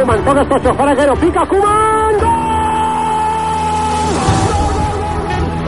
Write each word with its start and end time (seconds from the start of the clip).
Kuman, 0.00 0.24
todo 0.24 0.40
esto 0.40 0.58
chofereguero, 0.58 1.14
pica 1.16 1.46
Kuman. 1.46 2.16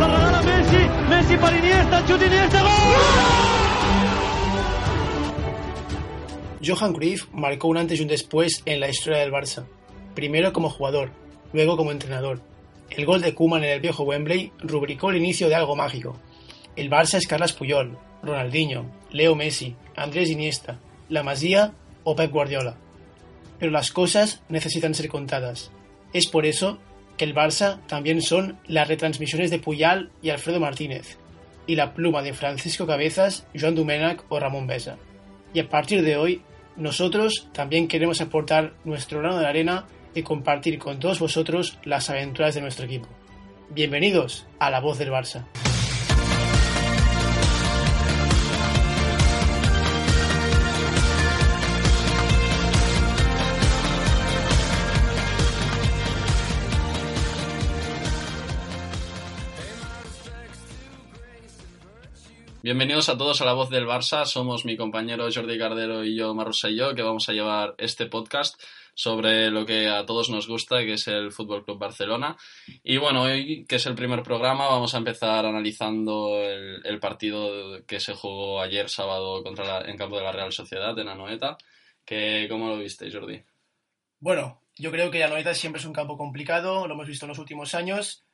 La 0.01 0.07
regala 0.07 0.43
Messi, 0.43 0.89
Messi 1.11 1.37
per 1.37 1.53
Iniesta, 1.55 2.01
xut 2.07 2.23
Iniesta, 2.23 2.63
gol! 2.63 2.71
Johan 6.65 6.95
Cruyff 6.95 7.27
marcó 7.35 7.69
un 7.69 7.77
antes 7.77 7.99
y 7.99 8.03
un 8.03 8.09
después 8.09 8.63
en 8.65 8.81
la 8.81 8.89
historia 8.89 9.21
del 9.21 9.33
Barça. 9.33 9.67
Primero 10.15 10.55
como 10.55 10.71
jugador, 10.71 11.11
luego 11.53 11.77
como 11.77 11.93
entrenador. 11.93 12.41
El 12.89 13.05
gol 13.05 13.21
de 13.21 13.35
Koeman 13.35 13.65
en 13.65 13.71
el 13.71 13.81
viejo 13.81 14.05
Wembley 14.05 14.51
rubricó 14.61 15.11
el 15.11 15.19
inicio 15.19 15.51
de 15.51 15.57
algo 15.57 15.77
mágico. 15.77 16.17
El 16.75 16.89
Barça 16.89 17.19
es 17.19 17.27
Carlas 17.27 17.53
Puyol, 17.53 17.99
Ronaldinho, 18.23 18.87
Leo 19.11 19.35
Messi, 19.35 19.77
Andrés 19.95 20.31
Iniesta, 20.31 20.79
La 21.11 21.23
Masía 21.23 21.75
o 22.05 22.17
Pep 22.17 22.33
Guardiola. 22.33 22.79
Pero 23.63 23.71
las 23.71 23.93
cosas 23.93 24.43
necesitan 24.49 24.93
ser 24.93 25.09
contadas. 25.09 25.71
Es 26.13 26.27
por 26.27 26.47
eso 26.47 26.81
que 27.17 27.25
el 27.25 27.33
Barça 27.33 27.79
también 27.87 28.21
son 28.21 28.59
las 28.67 28.89
retransmisiones 28.89 29.53
de 29.53 29.61
Puyal 29.61 30.11
y 30.21 30.31
Alfredo 30.31 30.59
Martínez, 30.59 31.17
y 31.69 31.77
la 31.77 31.95
pluma 31.95 32.23
de 32.23 32.33
Francisco 32.33 32.89
Cabezas, 32.89 33.47
Joan 33.55 33.77
Domènech 33.77 34.25
o 34.31 34.41
Ramón 34.41 34.67
Besa. 34.67 34.97
Y 35.55 35.61
a 35.61 35.69
partir 35.69 36.03
de 36.03 36.17
hoy, 36.17 36.43
nosotros 36.75 37.51
también 37.53 37.87
queremos 37.87 38.21
aportar 38.21 38.73
nuestro 38.83 39.21
grano 39.21 39.39
de 39.39 39.47
arena 39.47 39.87
y 40.13 40.25
compartir 40.25 40.81
con 40.81 40.99
todos 40.99 41.21
vosotros 41.21 41.79
las 41.85 42.11
aventuras 42.11 42.57
de 42.57 42.63
nuestro 42.63 42.87
equipo. 42.87 43.07
Bienvenidos 43.71 44.45
a 44.59 44.71
La 44.71 44.81
Voz 44.81 44.99
del 44.99 45.13
Barça. 45.13 45.45
Bienvenidos 62.65 63.09
a 63.09 63.19
todos 63.19 63.43
a 63.43 63.45
La 63.45 63.55
Voz 63.55 63.71
del 63.71 63.89
Barça. 63.89 64.25
Somos 64.25 64.65
mi 64.65 64.77
compañero 64.77 65.27
Jordi 65.35 65.59
Cardero 65.59 66.05
y 66.05 66.15
yo, 66.15 66.33
Marrosa 66.33 66.71
y 66.71 66.77
yo, 66.77 66.95
que 66.95 67.03
vamos 67.03 67.29
a 67.29 67.33
llevar 67.33 67.75
este 67.77 68.07
podcast 68.07 68.63
sobre 68.95 69.51
lo 69.51 69.67
que 69.67 69.89
a 69.89 70.07
todos 70.07 70.31
nos 70.31 70.47
gusta, 70.47 70.79
que 70.79 70.93
es 70.93 71.09
el 71.09 71.33
Fútbol 71.33 71.65
Club 71.65 71.81
Barcelona. 71.81 72.37
Y 72.85 72.99
bueno, 72.99 73.23
hoy, 73.23 73.65
que 73.65 73.77
es 73.77 73.87
el 73.87 73.97
primer 73.97 74.23
programa, 74.23 74.69
vamos 74.69 74.95
a 74.95 74.99
empezar 74.99 75.45
analizando 75.45 76.41
el, 76.41 76.87
el 76.87 77.01
partido 77.01 77.85
que 77.85 77.99
se 77.99 78.15
jugó 78.15 78.61
ayer 78.61 78.89
sábado 78.89 79.43
contra 79.43 79.65
la, 79.65 79.91
en 79.91 79.97
campo 79.97 80.17
de 80.19 80.23
la 80.23 80.31
Real 80.31 80.53
Sociedad, 80.53 80.97
en 80.97 81.09
Anoeta. 81.09 81.59
Que, 82.05 82.47
¿Cómo 82.49 82.69
lo 82.69 82.79
viste, 82.79 83.11
Jordi? 83.11 83.43
Bueno, 84.21 84.63
yo 84.77 84.93
creo 84.93 85.11
que 85.11 85.25
Anoeta 85.25 85.53
siempre 85.55 85.81
es 85.81 85.85
un 85.85 85.93
campo 85.93 86.17
complicado, 86.17 86.87
lo 86.87 86.95
hemos 86.95 87.09
visto 87.09 87.27
en 87.27 87.31
los 87.31 87.41
últimos 87.41 87.75
años 87.75 88.25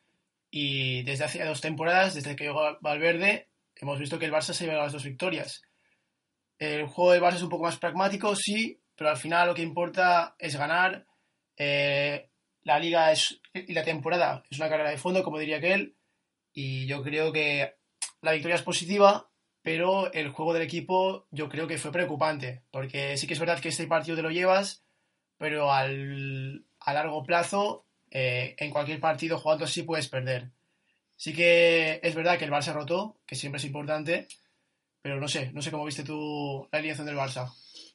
y 0.50 1.02
desde 1.04 1.24
hace 1.24 1.42
dos 1.46 1.62
temporadas, 1.62 2.14
desde 2.14 2.36
que 2.36 2.44
llegó 2.44 2.76
Valverde, 2.82 3.47
hemos 3.80 3.98
visto 3.98 4.18
que 4.18 4.24
el 4.26 4.32
Barça 4.32 4.52
se 4.52 4.64
lleva 4.64 4.82
las 4.82 4.92
dos 4.92 5.04
victorias. 5.04 5.62
El 6.58 6.86
juego 6.86 7.12
del 7.12 7.22
Barça 7.22 7.36
es 7.36 7.42
un 7.42 7.48
poco 7.48 7.64
más 7.64 7.78
pragmático, 7.78 8.34
sí, 8.34 8.80
pero 8.96 9.10
al 9.10 9.16
final 9.16 9.48
lo 9.48 9.54
que 9.54 9.62
importa 9.62 10.34
es 10.38 10.56
ganar. 10.56 11.06
Eh, 11.56 12.30
la 12.62 12.78
liga 12.78 13.12
es, 13.12 13.40
y 13.54 13.72
la 13.72 13.84
temporada 13.84 14.42
es 14.50 14.58
una 14.58 14.68
carrera 14.68 14.90
de 14.90 14.98
fondo, 14.98 15.22
como 15.22 15.38
diría 15.38 15.58
aquel, 15.58 15.96
y 16.52 16.86
yo 16.86 17.02
creo 17.02 17.32
que 17.32 17.76
la 18.20 18.32
victoria 18.32 18.56
es 18.56 18.62
positiva, 18.62 19.30
pero 19.62 20.12
el 20.12 20.30
juego 20.30 20.52
del 20.52 20.62
equipo 20.62 21.26
yo 21.30 21.48
creo 21.48 21.66
que 21.66 21.78
fue 21.78 21.92
preocupante, 21.92 22.62
porque 22.70 23.16
sí 23.16 23.26
que 23.26 23.34
es 23.34 23.40
verdad 23.40 23.60
que 23.60 23.68
este 23.68 23.86
partido 23.86 24.16
te 24.16 24.22
lo 24.22 24.30
llevas, 24.30 24.84
pero 25.36 25.72
al, 25.72 26.66
a 26.80 26.92
largo 26.92 27.22
plazo, 27.22 27.86
eh, 28.10 28.56
en 28.58 28.70
cualquier 28.70 29.00
partido 29.00 29.38
jugando 29.38 29.64
así 29.64 29.82
puedes 29.82 30.08
perder. 30.08 30.50
Sí 31.18 31.34
que 31.34 31.98
es 32.00 32.14
verdad 32.14 32.38
que 32.38 32.44
el 32.44 32.52
Barça 32.52 32.72
rotó, 32.72 33.16
que 33.26 33.34
siempre 33.34 33.58
es 33.58 33.64
importante, 33.64 34.28
pero 35.02 35.18
no 35.20 35.26
sé, 35.26 35.50
no 35.52 35.60
sé 35.60 35.72
cómo 35.72 35.84
viste 35.84 36.04
tú 36.04 36.68
la 36.70 36.78
alineación 36.78 37.08
del 37.08 37.16
Barça. 37.16 37.52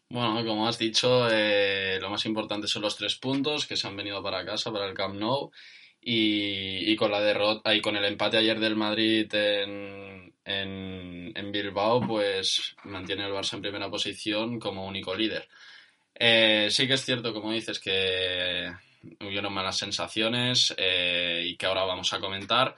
Bueno, 0.09 0.45
como 0.45 0.67
has 0.67 0.77
dicho, 0.77 1.29
eh, 1.31 1.99
lo 2.01 2.09
más 2.09 2.25
importante 2.25 2.67
son 2.67 2.81
los 2.81 2.97
tres 2.97 3.15
puntos 3.15 3.65
que 3.65 3.77
se 3.77 3.87
han 3.87 3.95
venido 3.95 4.21
para 4.21 4.45
casa, 4.45 4.73
para 4.73 4.87
el 4.87 4.93
Camp 4.93 5.15
Nou, 5.15 5.51
y, 6.01 6.91
y 6.91 6.95
con 6.97 7.11
la 7.11 7.21
derrota 7.21 7.73
y 7.73 7.79
con 7.79 7.95
el 7.95 8.03
empate 8.03 8.37
ayer 8.37 8.59
del 8.59 8.75
Madrid 8.75 9.33
en, 9.33 10.33
en, 10.43 11.31
en, 11.33 11.51
Bilbao, 11.53 12.05
pues 12.05 12.75
mantiene 12.83 13.25
el 13.25 13.31
Barça 13.31 13.53
en 13.53 13.61
primera 13.61 13.89
posición 13.89 14.59
como 14.59 14.85
único 14.85 15.15
líder. 15.15 15.47
Eh, 16.13 16.67
sí 16.69 16.87
que 16.87 16.95
es 16.95 17.05
cierto, 17.05 17.33
como 17.33 17.53
dices, 17.53 17.79
que 17.79 18.69
hubieron 19.21 19.53
malas 19.53 19.77
sensaciones 19.77 20.75
eh, 20.77 21.45
y 21.47 21.55
que 21.55 21.67
ahora 21.67 21.85
vamos 21.85 22.11
a 22.11 22.19
comentar. 22.19 22.75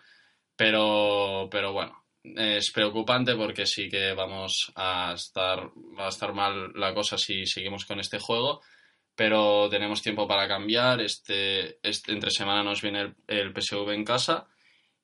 Pero, 0.55 1.47
pero 1.51 1.73
bueno, 1.73 2.05
es 2.35 2.71
preocupante 2.71 3.35
porque 3.35 3.66
sí 3.66 3.89
que 3.89 4.13
vamos 4.13 4.71
a 4.75 5.13
estar, 5.16 5.69
va 5.97 6.05
a 6.05 6.09
estar 6.09 6.33
mal 6.33 6.71
la 6.73 6.93
cosa 6.93 7.17
si 7.17 7.45
seguimos 7.45 7.85
con 7.85 7.99
este 7.99 8.19
juego, 8.19 8.61
pero 9.15 9.69
tenemos 9.69 10.01
tiempo 10.01 10.27
para 10.27 10.47
cambiar. 10.47 11.01
Este, 11.01 11.79
este 11.88 12.11
entre 12.11 12.31
semana 12.31 12.63
nos 12.63 12.81
viene 12.81 13.15
el, 13.27 13.53
PSV 13.53 13.91
en 13.91 14.05
casa 14.05 14.47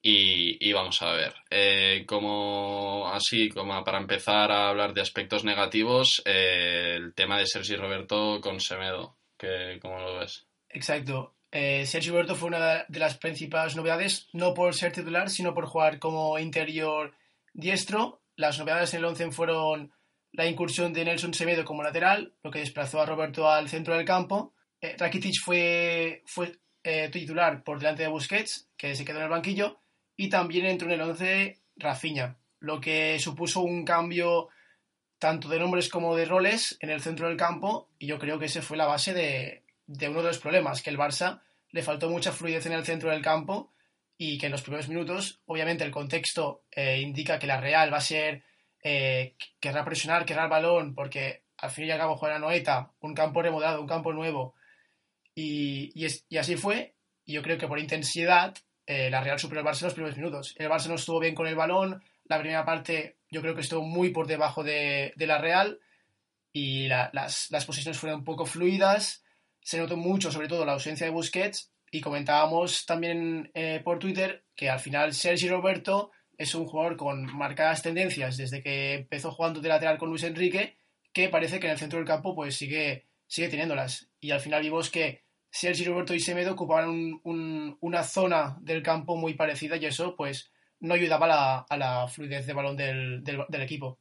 y, 0.02 0.68
y 0.68 0.74
vamos 0.74 1.02
a 1.02 1.12
ver. 1.12 1.36
Eh, 1.50 2.06
como 2.08 3.10
así, 3.12 3.50
como 3.50 3.84
para 3.84 4.00
empezar 4.00 4.52
a 4.52 4.70
hablar 4.70 4.94
de 4.94 5.02
aspectos 5.02 5.44
negativos, 5.44 6.22
eh, 6.26 6.94
el 6.96 7.14
tema 7.14 7.38
de 7.38 7.48
Sergi 7.48 7.76
Roberto 7.76 8.40
con 8.42 8.60
Semedo, 8.60 9.18
que, 9.38 9.80
¿cómo 9.82 10.00
lo 10.00 10.20
ves? 10.20 10.48
Exacto. 10.70 11.36
Eh, 11.52 11.86
Sergio 11.86 12.14
Roberto 12.14 12.36
fue 12.36 12.48
una 12.48 12.86
de 12.88 13.00
las 13.00 13.18
principales 13.18 13.76
novedades, 13.76 14.30
no 14.32 14.54
por 14.54 14.74
ser 14.74 14.94
titular, 14.94 15.30
sino 15.30 15.54
por 15.54 15.66
jugar 15.66 16.00
como 16.00 16.40
interior 16.40 17.14
diestro. 17.54 18.22
Las 18.38 18.58
novedades 18.58 18.94
en 18.94 19.00
el 19.00 19.06
11 19.06 19.32
fueron 19.32 19.92
la 20.32 20.46
incursión 20.46 20.94
de 20.94 21.04
Nelson 21.04 21.34
Semedo 21.34 21.66
como 21.66 21.84
lateral, 21.84 22.34
lo 22.42 22.52
que 22.52 22.60
desplazó 22.60 23.02
a 23.02 23.06
Roberto 23.06 23.50
al 23.50 23.68
centro 23.68 23.96
del 23.98 24.06
campo. 24.06 24.54
Eh, 24.80 24.96
Rakitic 24.98 25.42
fue, 25.44 26.24
fue 26.26 26.58
eh, 26.84 27.10
titular 27.10 27.64
por 27.64 27.80
delante 27.80 28.04
de 28.04 28.10
Busquets, 28.10 28.70
que 28.78 28.96
se 28.96 29.04
quedó 29.04 29.18
en 29.18 29.26
el 29.26 29.30
banquillo, 29.30 29.82
y 30.16 30.30
también 30.30 30.66
entró 30.66 30.88
en 30.88 30.94
el 30.94 31.02
11 31.02 31.60
Rafinha, 31.76 32.38
lo 32.60 32.80
que 32.80 33.20
supuso 33.20 33.60
un 33.60 33.84
cambio 33.84 34.48
tanto 35.20 35.50
de 35.50 35.60
nombres 35.60 35.90
como 35.90 36.16
de 36.16 36.26
roles 36.26 36.78
en 36.80 36.90
el 36.90 37.02
centro 37.02 37.28
del 37.28 37.38
campo, 37.38 37.90
y 38.00 38.08
yo 38.08 38.18
creo 38.18 38.40
que 38.40 38.46
esa 38.46 38.62
fue 38.62 38.78
la 38.78 38.88
base 38.88 39.14
de, 39.14 39.64
de 39.88 40.10
uno 40.10 40.22
de 40.22 40.28
los 40.28 40.40
problemas, 40.40 40.82
que 40.82 40.90
el 40.90 40.98
Barça 40.98 41.42
le 41.72 41.84
faltó 41.84 42.10
mucha 42.10 42.32
fluidez 42.32 42.66
en 42.66 42.74
el 42.74 42.86
centro 42.86 43.10
del 43.10 43.22
campo 43.22 43.74
y 44.18 44.38
que 44.38 44.46
en 44.46 44.52
los 44.52 44.62
primeros 44.62 44.88
minutos, 44.88 45.42
obviamente 45.46 45.84
el 45.84 45.92
contexto 45.92 46.64
eh, 46.72 47.00
indica 47.00 47.40
que 47.40 47.48
la 47.48 47.60
Real 47.60 47.92
va 47.92 47.98
a 47.98 48.02
ser, 48.02 48.44
eh, 48.84 49.36
querrá 49.60 49.84
presionar, 49.84 50.26
querrá 50.26 50.44
el 50.44 50.50
balón, 50.50 50.94
porque 50.94 51.44
al 51.58 51.72
fin 51.72 51.86
y 51.86 51.92
al 51.92 51.98
cabo 51.98 52.18
juega 52.18 52.40
Noeta, 52.40 52.92
un 53.00 53.14
campo 53.14 53.42
remodelado, 53.42 53.82
un 53.82 53.88
campo 53.88 54.14
nuevo, 54.14 54.54
y, 55.34 55.92
y, 55.96 56.38
así 56.38 56.56
fue, 56.56 56.96
y 57.26 57.34
yo 57.34 57.42
creo 57.42 57.58
que 57.58 57.68
por 57.68 57.80
intensidad 57.80 58.54
eh, 58.86 59.10
la 59.10 59.22
Real 59.22 59.40
superó 59.40 59.62
al 59.62 59.68
Barça 59.68 59.82
en 59.82 59.86
los 59.86 59.94
primeros 59.94 60.18
minutos. 60.18 60.56
El 60.58 60.70
Barça 60.70 60.88
no 60.88 60.96
estuvo 60.96 61.20
bien 61.20 61.36
con 61.36 61.48
el 61.48 61.56
balón, 61.56 62.04
la 62.26 62.40
primera 62.40 62.66
parte 62.66 63.18
yo 63.30 63.42
creo 63.42 63.56
que 63.56 63.62
estuvo 63.62 63.82
muy 63.82 64.10
por 64.10 64.28
debajo 64.28 64.64
de, 64.64 65.14
de 65.16 65.28
la 65.28 65.38
Real, 65.38 65.80
y 66.54 66.88
la, 66.88 67.10
las, 67.14 67.50
las 67.50 67.66
posiciones 67.66 67.98
fueron 67.98 68.20
un 68.20 68.26
poco 68.26 68.46
fluidas, 68.46 69.24
se 69.62 69.78
notó 69.78 69.98
mucho, 69.98 70.32
sobre 70.32 70.48
todo, 70.48 70.66
la 70.66 70.74
ausencia 70.74 71.06
de 71.06 71.12
Busquets 71.12 71.72
y 71.92 72.02
comentábamos 72.02 72.86
también 72.86 73.52
eh, 73.54 73.82
por 73.84 74.00
Twitter 74.00 74.46
que 74.56 74.70
al 74.70 74.80
final 74.80 75.14
Sergi 75.14 75.50
Roberto 75.50 76.12
es 76.38 76.56
un 76.56 76.66
jugador 76.66 76.98
con 76.98 77.26
marcadas 77.38 77.82
tendencias 77.82 78.38
desde 78.38 78.64
que 78.64 78.94
empezó 78.94 79.32
jugando 79.32 79.60
de 79.60 79.70
lateral 79.70 79.98
con 79.98 80.10
Luis 80.10 80.24
Enrique, 80.24 80.78
que 81.14 81.30
parece 81.30 81.60
que 81.60 81.68
en 81.68 81.74
el 81.74 81.78
centro 81.78 82.00
del 82.00 82.08
campo 82.08 82.34
pues 82.34 82.56
sigue, 82.56 83.08
sigue 83.28 83.50
teniéndolas. 83.50 84.10
Y 84.20 84.32
al 84.32 84.40
final 84.40 84.62
vimos 84.62 84.90
que 84.90 85.24
Sergi 85.52 85.84
Roberto 85.84 86.14
y 86.14 86.20
Semedo 86.20 86.54
ocupaban 86.54 86.90
un, 86.90 87.22
un, 87.24 87.78
una 87.82 88.04
zona 88.04 88.58
del 88.62 88.82
campo 88.82 89.18
muy 89.18 89.34
parecida 89.36 89.76
y 89.78 89.86
eso 89.86 90.16
pues 90.16 90.52
no 90.80 90.96
ayudaba 90.96 91.26
a 91.26 91.30
la, 91.30 91.58
a 91.70 91.78
la 91.78 92.08
fluidez 92.08 92.48
de 92.48 92.54
balón 92.54 92.78
del, 92.78 93.24
del 93.24 93.62
equipo. 93.62 94.00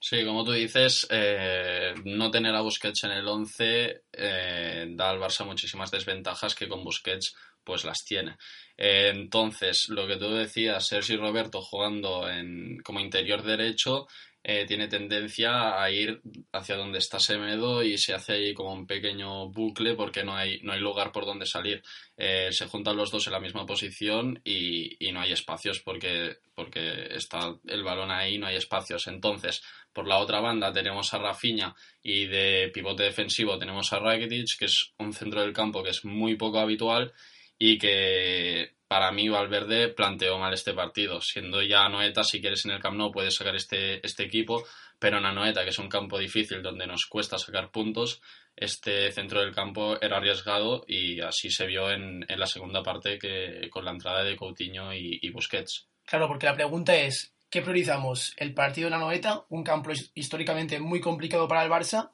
Sí, 0.00 0.24
como 0.24 0.44
tú 0.44 0.52
dices, 0.52 1.06
eh, 1.10 1.94
no 2.04 2.30
tener 2.30 2.54
a 2.54 2.60
Busquets 2.60 3.04
en 3.04 3.12
el 3.12 3.26
11 3.26 4.02
eh, 4.12 4.86
da 4.90 5.10
al 5.10 5.18
Barça 5.18 5.44
muchísimas 5.44 5.90
desventajas 5.90 6.54
que 6.54 6.68
con 6.68 6.84
Busquets 6.84 7.34
pues 7.64 7.84
las 7.84 8.04
tiene. 8.04 8.36
Eh, 8.76 9.12
entonces, 9.14 9.88
lo 9.90 10.06
que 10.06 10.16
tú 10.16 10.30
decías, 10.30 10.86
Sergi 10.86 11.16
Roberto 11.16 11.60
jugando 11.60 12.28
en, 12.28 12.78
como 12.82 13.00
interior 13.00 13.42
derecho, 13.42 14.06
eh, 14.50 14.64
tiene 14.64 14.88
tendencia 14.88 15.78
a 15.78 15.90
ir 15.90 16.22
hacia 16.52 16.76
donde 16.76 17.00
está 17.00 17.20
Semedo 17.20 17.82
y 17.82 17.98
se 17.98 18.14
hace 18.14 18.32
ahí 18.32 18.54
como 18.54 18.72
un 18.72 18.86
pequeño 18.86 19.50
bucle 19.50 19.94
porque 19.94 20.24
no 20.24 20.34
hay, 20.34 20.58
no 20.62 20.72
hay 20.72 20.80
lugar 20.80 21.12
por 21.12 21.26
donde 21.26 21.44
salir. 21.44 21.82
Eh, 22.16 22.48
se 22.50 22.66
juntan 22.66 22.96
los 22.96 23.10
dos 23.10 23.26
en 23.26 23.34
la 23.34 23.40
misma 23.40 23.66
posición 23.66 24.40
y, 24.42 24.96
no 25.12 25.20
hay 25.20 25.32
espacios 25.32 25.80
porque, 25.80 26.38
porque 26.54 27.08
está 27.14 27.56
el 27.66 27.82
balón 27.82 28.10
ahí, 28.10 28.38
no 28.38 28.46
hay 28.46 28.56
espacios. 28.56 29.06
Entonces, 29.08 29.62
por 29.92 30.08
la 30.08 30.16
otra 30.16 30.40
banda 30.40 30.72
tenemos 30.72 31.12
a 31.12 31.18
Rafinha 31.18 31.76
y 32.02 32.24
de 32.24 32.70
pivote 32.72 33.02
defensivo 33.02 33.58
tenemos 33.58 33.92
a 33.92 33.98
Rakitic, 33.98 34.56
que 34.58 34.64
es 34.64 34.94
un 34.98 35.12
centro 35.12 35.42
del 35.42 35.52
campo 35.52 35.82
que 35.82 35.90
es 35.90 36.06
muy 36.06 36.36
poco 36.36 36.58
habitual 36.58 37.12
y 37.58 37.76
que 37.76 38.77
para 38.88 39.12
mí 39.12 39.28
Valverde 39.28 39.88
planteó 39.88 40.38
mal 40.38 40.54
este 40.54 40.72
partido. 40.72 41.20
Siendo 41.20 41.62
ya 41.62 41.88
Noeta, 41.88 42.24
si 42.24 42.40
quieres 42.40 42.64
en 42.64 42.72
el 42.72 42.80
Camp 42.80 42.96
Nou 42.96 43.12
puedes 43.12 43.34
sacar 43.34 43.54
este, 43.54 44.04
este 44.04 44.24
equipo, 44.24 44.64
pero 44.98 45.18
en 45.18 45.26
Anoeta, 45.26 45.62
que 45.62 45.70
es 45.70 45.78
un 45.78 45.90
campo 45.90 46.18
difícil 46.18 46.62
donde 46.62 46.86
nos 46.86 47.06
cuesta 47.06 47.38
sacar 47.38 47.70
puntos, 47.70 48.22
este 48.56 49.12
centro 49.12 49.40
del 49.40 49.54
campo 49.54 50.00
era 50.00 50.16
arriesgado 50.16 50.84
y 50.88 51.20
así 51.20 51.50
se 51.50 51.66
vio 51.66 51.90
en, 51.90 52.26
la 52.28 52.46
segunda 52.46 52.82
parte 52.82 53.18
que, 53.18 53.68
con 53.70 53.84
la 53.84 53.92
entrada 53.92 54.24
de 54.24 54.36
Coutinho 54.36 54.92
y, 54.92 55.30
Busquets. 55.30 55.86
Claro, 56.04 56.26
porque 56.26 56.46
la 56.46 56.56
pregunta 56.56 56.96
es, 56.96 57.34
¿qué 57.50 57.60
priorizamos? 57.60 58.34
¿El 58.38 58.54
partido 58.54 58.88
en 58.88 58.94
Anoeta, 58.94 59.44
un 59.50 59.62
campo 59.62 59.92
históricamente 60.14 60.80
muy 60.80 61.00
complicado 61.00 61.46
para 61.46 61.62
el 61.62 61.70
Barça, 61.70 62.10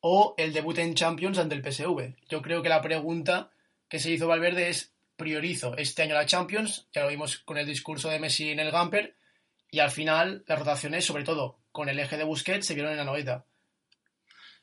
o 0.00 0.34
el 0.36 0.52
debut 0.52 0.78
en 0.78 0.94
Champions 0.94 1.38
ante 1.38 1.54
el 1.54 1.62
PSV? 1.62 2.16
Yo 2.28 2.42
creo 2.42 2.60
que 2.60 2.68
la 2.68 2.82
pregunta 2.82 3.50
que 3.88 4.00
se 4.00 4.10
hizo 4.10 4.28
Valverde 4.28 4.68
es 4.68 4.92
priorizo 5.18 5.76
este 5.76 6.02
año 6.02 6.14
la 6.14 6.24
Champions, 6.24 6.88
ya 6.94 7.02
lo 7.02 7.08
vimos 7.08 7.38
con 7.38 7.58
el 7.58 7.66
discurso 7.66 8.08
de 8.08 8.20
Messi 8.20 8.50
en 8.50 8.60
el 8.60 8.70
Gamper, 8.70 9.16
y 9.70 9.80
al 9.80 9.90
final 9.90 10.44
las 10.46 10.58
rotaciones, 10.58 11.04
sobre 11.04 11.24
todo 11.24 11.58
con 11.72 11.90
el 11.90 11.98
eje 11.98 12.16
de 12.16 12.24
Busquets, 12.24 12.66
se 12.66 12.74
vieron 12.74 12.92
en 12.92 12.98
la 12.98 13.04
noveta. 13.04 13.44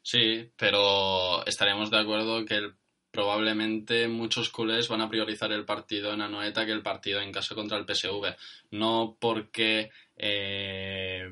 Sí, 0.01 0.51
pero 0.55 1.45
estaremos 1.45 1.91
de 1.91 1.99
acuerdo 1.99 2.45
que 2.45 2.71
probablemente 3.11 4.07
muchos 4.07 4.49
culés 4.49 4.87
van 4.87 5.01
a 5.01 5.09
priorizar 5.09 5.51
el 5.51 5.65
partido 5.65 6.13
en 6.13 6.21
Anoeta 6.21 6.65
que 6.65 6.71
el 6.71 6.81
partido 6.81 7.21
en 7.21 7.31
casa 7.31 7.55
contra 7.55 7.77
el 7.77 7.85
PSV. 7.85 8.35
No 8.71 9.17
porque 9.19 9.91
eh, 10.17 11.31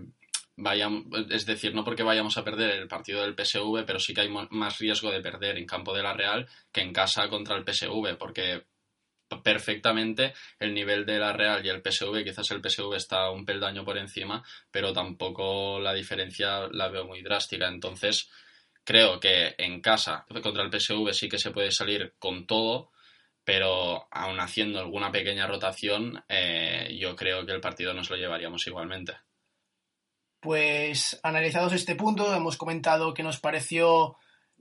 vayamos, 0.56 1.06
es 1.30 1.46
decir, 1.46 1.74
no 1.76 1.84
porque 1.84 2.04
vayamos 2.04 2.38
a 2.38 2.44
perder 2.44 2.72
el 2.72 2.88
partido 2.88 3.22
del 3.22 3.36
PSV, 3.36 3.86
pero 3.86 4.00
sí 4.00 4.14
que 4.14 4.22
hay 4.22 4.30
más 4.30 4.80
riesgo 4.80 5.12
de 5.12 5.22
perder 5.22 5.58
en 5.58 5.66
campo 5.66 5.94
de 5.94 6.04
la 6.04 6.14
Real 6.14 6.48
que 6.72 6.82
en 6.82 6.94
casa 6.94 7.28
contra 7.28 7.58
el 7.58 7.66
PSV, 7.66 8.18
porque 8.18 8.64
perfectamente 9.42 10.34
el 10.60 10.74
nivel 10.74 11.06
de 11.06 11.20
la 11.20 11.34
Real 11.34 11.66
y 11.66 11.70
el 11.70 11.82
PSV, 11.82 12.24
quizás 12.24 12.52
el 12.52 12.62
PSV 12.62 12.94
está 12.96 13.32
un 13.32 13.46
peldaño 13.46 13.84
por 13.84 13.98
encima, 13.98 14.44
pero 14.70 14.94
tampoco 14.94 15.80
la 15.80 15.94
diferencia 15.94 16.68
la 16.72 16.90
veo 16.90 17.06
muy 17.06 17.22
drástica. 17.22 17.68
Entonces, 17.68 18.30
creo 18.84 19.20
que 19.20 19.56
en 19.58 19.82
casa 19.82 20.26
contra 20.42 20.64
el 20.64 20.72
PSV 20.72 21.14
sí 21.14 21.30
que 21.30 21.40
se 21.40 21.52
puede 21.52 21.72
salir 21.72 22.14
con 22.20 22.46
todo, 22.46 22.92
pero 23.44 24.08
aún 24.12 24.40
haciendo 24.40 24.80
alguna 24.80 25.12
pequeña 25.12 25.48
rotación, 25.48 26.24
eh, 26.30 26.96
yo 27.00 27.16
creo 27.16 27.46
que 27.46 27.52
el 27.52 27.62
partido 27.62 27.94
nos 27.94 28.10
lo 28.10 28.16
llevaríamos 28.16 28.66
igualmente. 28.68 29.14
Pues 30.40 31.20
analizados 31.24 31.74
este 31.74 31.96
punto, 31.96 32.34
hemos 32.36 32.58
comentado 32.58 33.14
que 33.14 33.24
nos 33.24 33.40
pareció 33.40 34.18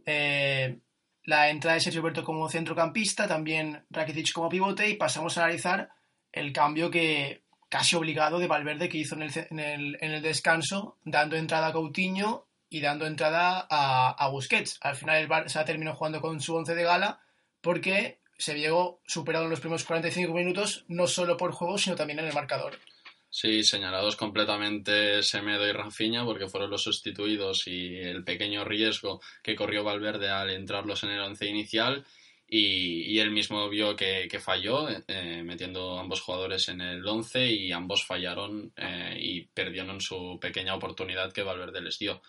eh, 0.06 0.78
la 1.24 1.50
entrada 1.50 1.74
de 1.74 1.80
Sergio 1.80 2.00
Roberto 2.00 2.24
como 2.24 2.48
centrocampista, 2.48 3.28
también 3.28 3.84
Rakitic 3.90 4.32
como 4.32 4.48
pivote 4.48 4.88
y 4.88 4.96
pasamos 4.96 5.36
a 5.38 5.44
analizar 5.44 5.90
el 6.32 6.52
cambio 6.52 6.90
que 6.90 7.42
casi 7.68 7.96
obligado 7.96 8.38
de 8.38 8.48
Valverde 8.48 8.88
que 8.88 8.98
hizo 8.98 9.14
en 9.14 9.22
el, 9.22 9.96
en 10.00 10.10
el, 10.10 10.22
descanso, 10.22 10.98
dando 11.04 11.36
entrada 11.36 11.68
a 11.68 11.72
Coutinho 11.72 12.46
y 12.68 12.80
dando 12.80 13.06
entrada 13.06 13.66
a, 13.70 14.28
Busquets. 14.28 14.78
Al 14.82 14.96
final 14.96 15.16
el 15.16 15.28
Barça 15.28 15.64
terminó 15.64 15.94
jugando 15.94 16.20
con 16.20 16.40
su 16.40 16.54
once 16.54 16.74
de 16.74 16.82
gala 16.82 17.20
porque 17.60 18.20
se 18.36 18.54
vio 18.54 19.00
superado 19.06 19.44
en 19.44 19.50
los 19.50 19.60
primeros 19.60 19.84
45 19.84 20.34
minutos, 20.34 20.84
no 20.88 21.06
solo 21.06 21.36
por 21.36 21.52
juego, 21.52 21.78
sino 21.78 21.96
también 21.96 22.18
en 22.18 22.26
el 22.26 22.34
marcador. 22.34 22.78
Sí, 23.34 23.64
señalados 23.64 24.14
completamente 24.16 25.22
Semedo 25.22 25.66
y 25.66 25.72
Rafinha 25.72 26.22
porque 26.22 26.48
fueron 26.48 26.68
los 26.68 26.82
sustituidos 26.82 27.66
y 27.66 27.96
el 27.96 28.24
pequeño 28.24 28.62
riesgo 28.62 29.22
que 29.42 29.56
corrió 29.56 29.82
Valverde 29.82 30.28
al 30.28 30.50
entrarlos 30.50 31.02
en 31.02 31.12
el 31.12 31.20
once 31.20 31.46
inicial 31.46 32.04
y, 32.46 33.18
él 33.20 33.30
mismo 33.30 33.70
vio 33.70 33.96
que, 33.96 34.28
falló 34.38 34.86
eh, 35.08 35.42
metiendo 35.46 35.98
ambos 35.98 36.20
jugadores 36.20 36.68
en 36.68 36.82
el 36.82 37.06
once 37.06 37.46
y 37.46 37.72
ambos 37.72 38.04
fallaron 38.04 38.70
eh, 38.76 39.16
y 39.18 39.40
perdieron 39.46 40.02
su 40.02 40.38
pequeña 40.38 40.74
oportunidad 40.74 41.32
que 41.32 41.42
Valverde 41.42 41.80
les 41.80 41.98
dio. 41.98 42.20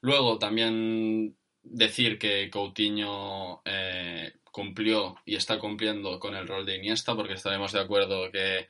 Luego 0.00 0.38
también 0.38 1.36
decir 1.64 2.20
que 2.20 2.48
Coutinho 2.50 3.62
eh, 3.64 4.34
cumplió 4.52 5.16
y 5.24 5.34
está 5.34 5.58
cumpliendo 5.58 6.20
con 6.20 6.36
el 6.36 6.46
rol 6.46 6.64
de 6.64 6.76
Iniesta 6.76 7.16
porque 7.16 7.34
estaremos 7.34 7.72
de 7.72 7.80
acuerdo 7.80 8.30
que 8.30 8.68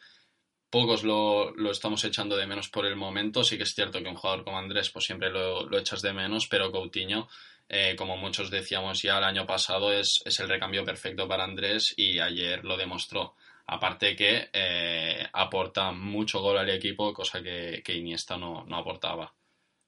pocos 0.76 1.04
lo, 1.04 1.70
estamos 1.70 2.04
echando 2.04 2.36
de 2.36 2.46
menos 2.46 2.68
por 2.68 2.84
el 2.84 2.96
momento. 2.96 3.42
Sí 3.42 3.56
que 3.56 3.62
es 3.62 3.74
cierto 3.74 4.02
que 4.02 4.10
un 4.10 4.14
jugador 4.14 4.44
como 4.44 4.58
Andrés 4.58 4.90
pues 4.90 5.06
siempre 5.06 5.30
lo, 5.30 5.74
echas 5.78 6.02
de 6.02 6.12
menos, 6.12 6.48
pero 6.48 6.70
Coutinho, 6.70 7.28
eh, 7.66 7.94
como 7.96 8.18
muchos 8.18 8.50
decíamos 8.50 9.00
ya 9.00 9.16
el 9.16 9.24
año 9.24 9.46
pasado, 9.46 9.90
es, 9.90 10.22
el 10.38 10.50
recambio 10.50 10.84
perfecto 10.84 11.26
para 11.26 11.44
Andrés 11.44 11.94
y 11.96 12.18
ayer 12.18 12.62
lo 12.62 12.76
demostró. 12.76 13.36
Aparte 13.68 14.14
que 14.14 14.50
eh, 14.52 15.26
aporta 15.32 15.92
mucho 15.92 16.42
gol 16.42 16.58
al 16.58 16.68
equipo, 16.68 17.14
cosa 17.14 17.42
que, 17.42 17.82
Iniesta 17.94 18.36
no, 18.36 18.66
aportaba. 18.72 19.32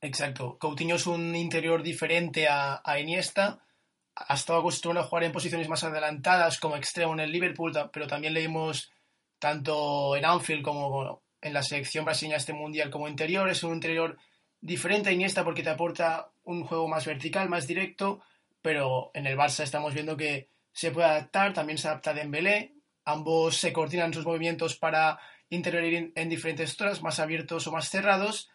Exacto. 0.01 0.57
Coutinho 0.59 0.97
es 0.97 1.07
un 1.07 1.37
interior 1.37 1.83
diferente 1.83 2.49
a, 2.49 2.81
Iniesta. 2.99 3.63
Ha 4.15 4.33
estado 4.33 4.61
acostumbrado 4.61 5.05
a 5.05 5.09
jugar 5.11 5.25
en 5.25 5.33
posiciones 5.33 5.69
más 5.69 5.85
adelantadas 5.85 6.59
como 6.59 6.77
extremo 6.77 7.13
en 7.13 7.21
el 7.21 7.31
Liverpool, 7.31 7.73
pero 7.93 8.07
también 8.07 8.33
leímos 8.33 8.91
tanto 9.39 10.17
en 10.17 10.25
Anfield 10.25 10.63
como 10.63 11.23
en 11.41 11.53
la 11.53 11.63
selección 11.63 12.05
brasileña 12.05 12.37
este 12.37 12.53
mundial 12.53 12.91
como 12.91 13.09
interior. 13.09 13.49
Es 13.49 13.63
un 13.63 13.75
interior 13.75 14.19
diferente 14.61 15.11
a 15.11 15.13
Iniesta 15.13 15.45
porque 15.45 15.63
te 15.63 15.71
aporta 15.71 16.31
un 16.45 16.65
juego 16.65 16.89
más 16.89 17.07
vertical, 17.07 17.49
más 17.49 17.67
directo, 17.67 18.21
pero 18.63 19.11
en 19.15 19.27
el 19.27 19.37
Barça 19.37 19.63
estamos 19.63 19.95
viendo 19.95 20.17
que 20.17 20.49
se 20.73 20.91
puede 20.91 21.09
adaptar, 21.09 21.53
también 21.53 21.79
se 21.79 21.89
adapta 21.89 22.15
Dembélé, 22.15 22.75
ambos 23.05 23.57
se 23.57 23.73
coordinan 23.73 24.13
sus 24.13 24.25
movimientos 24.25 24.77
para 24.77 25.19
intervenir 25.51 26.13
en 26.15 26.29
diferentes 26.29 26.77
zonas, 26.77 27.03
más 27.03 27.21
abiertos 27.21 27.67
o 27.67 27.73
más 27.73 27.89
cerrados, 27.89 28.51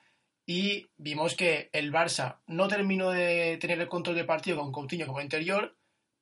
y 0.46 0.88
vimos 0.98 1.36
que 1.36 1.70
el 1.72 1.92
Barça 1.92 2.40
no 2.48 2.68
terminó 2.68 3.12
de 3.12 3.58
tener 3.58 3.80
el 3.80 3.88
control 3.88 4.16
del 4.16 4.26
partido 4.26 4.58
con 4.58 4.72
Coutinho 4.72 5.08
como 5.08 5.22
interior, 5.22 5.76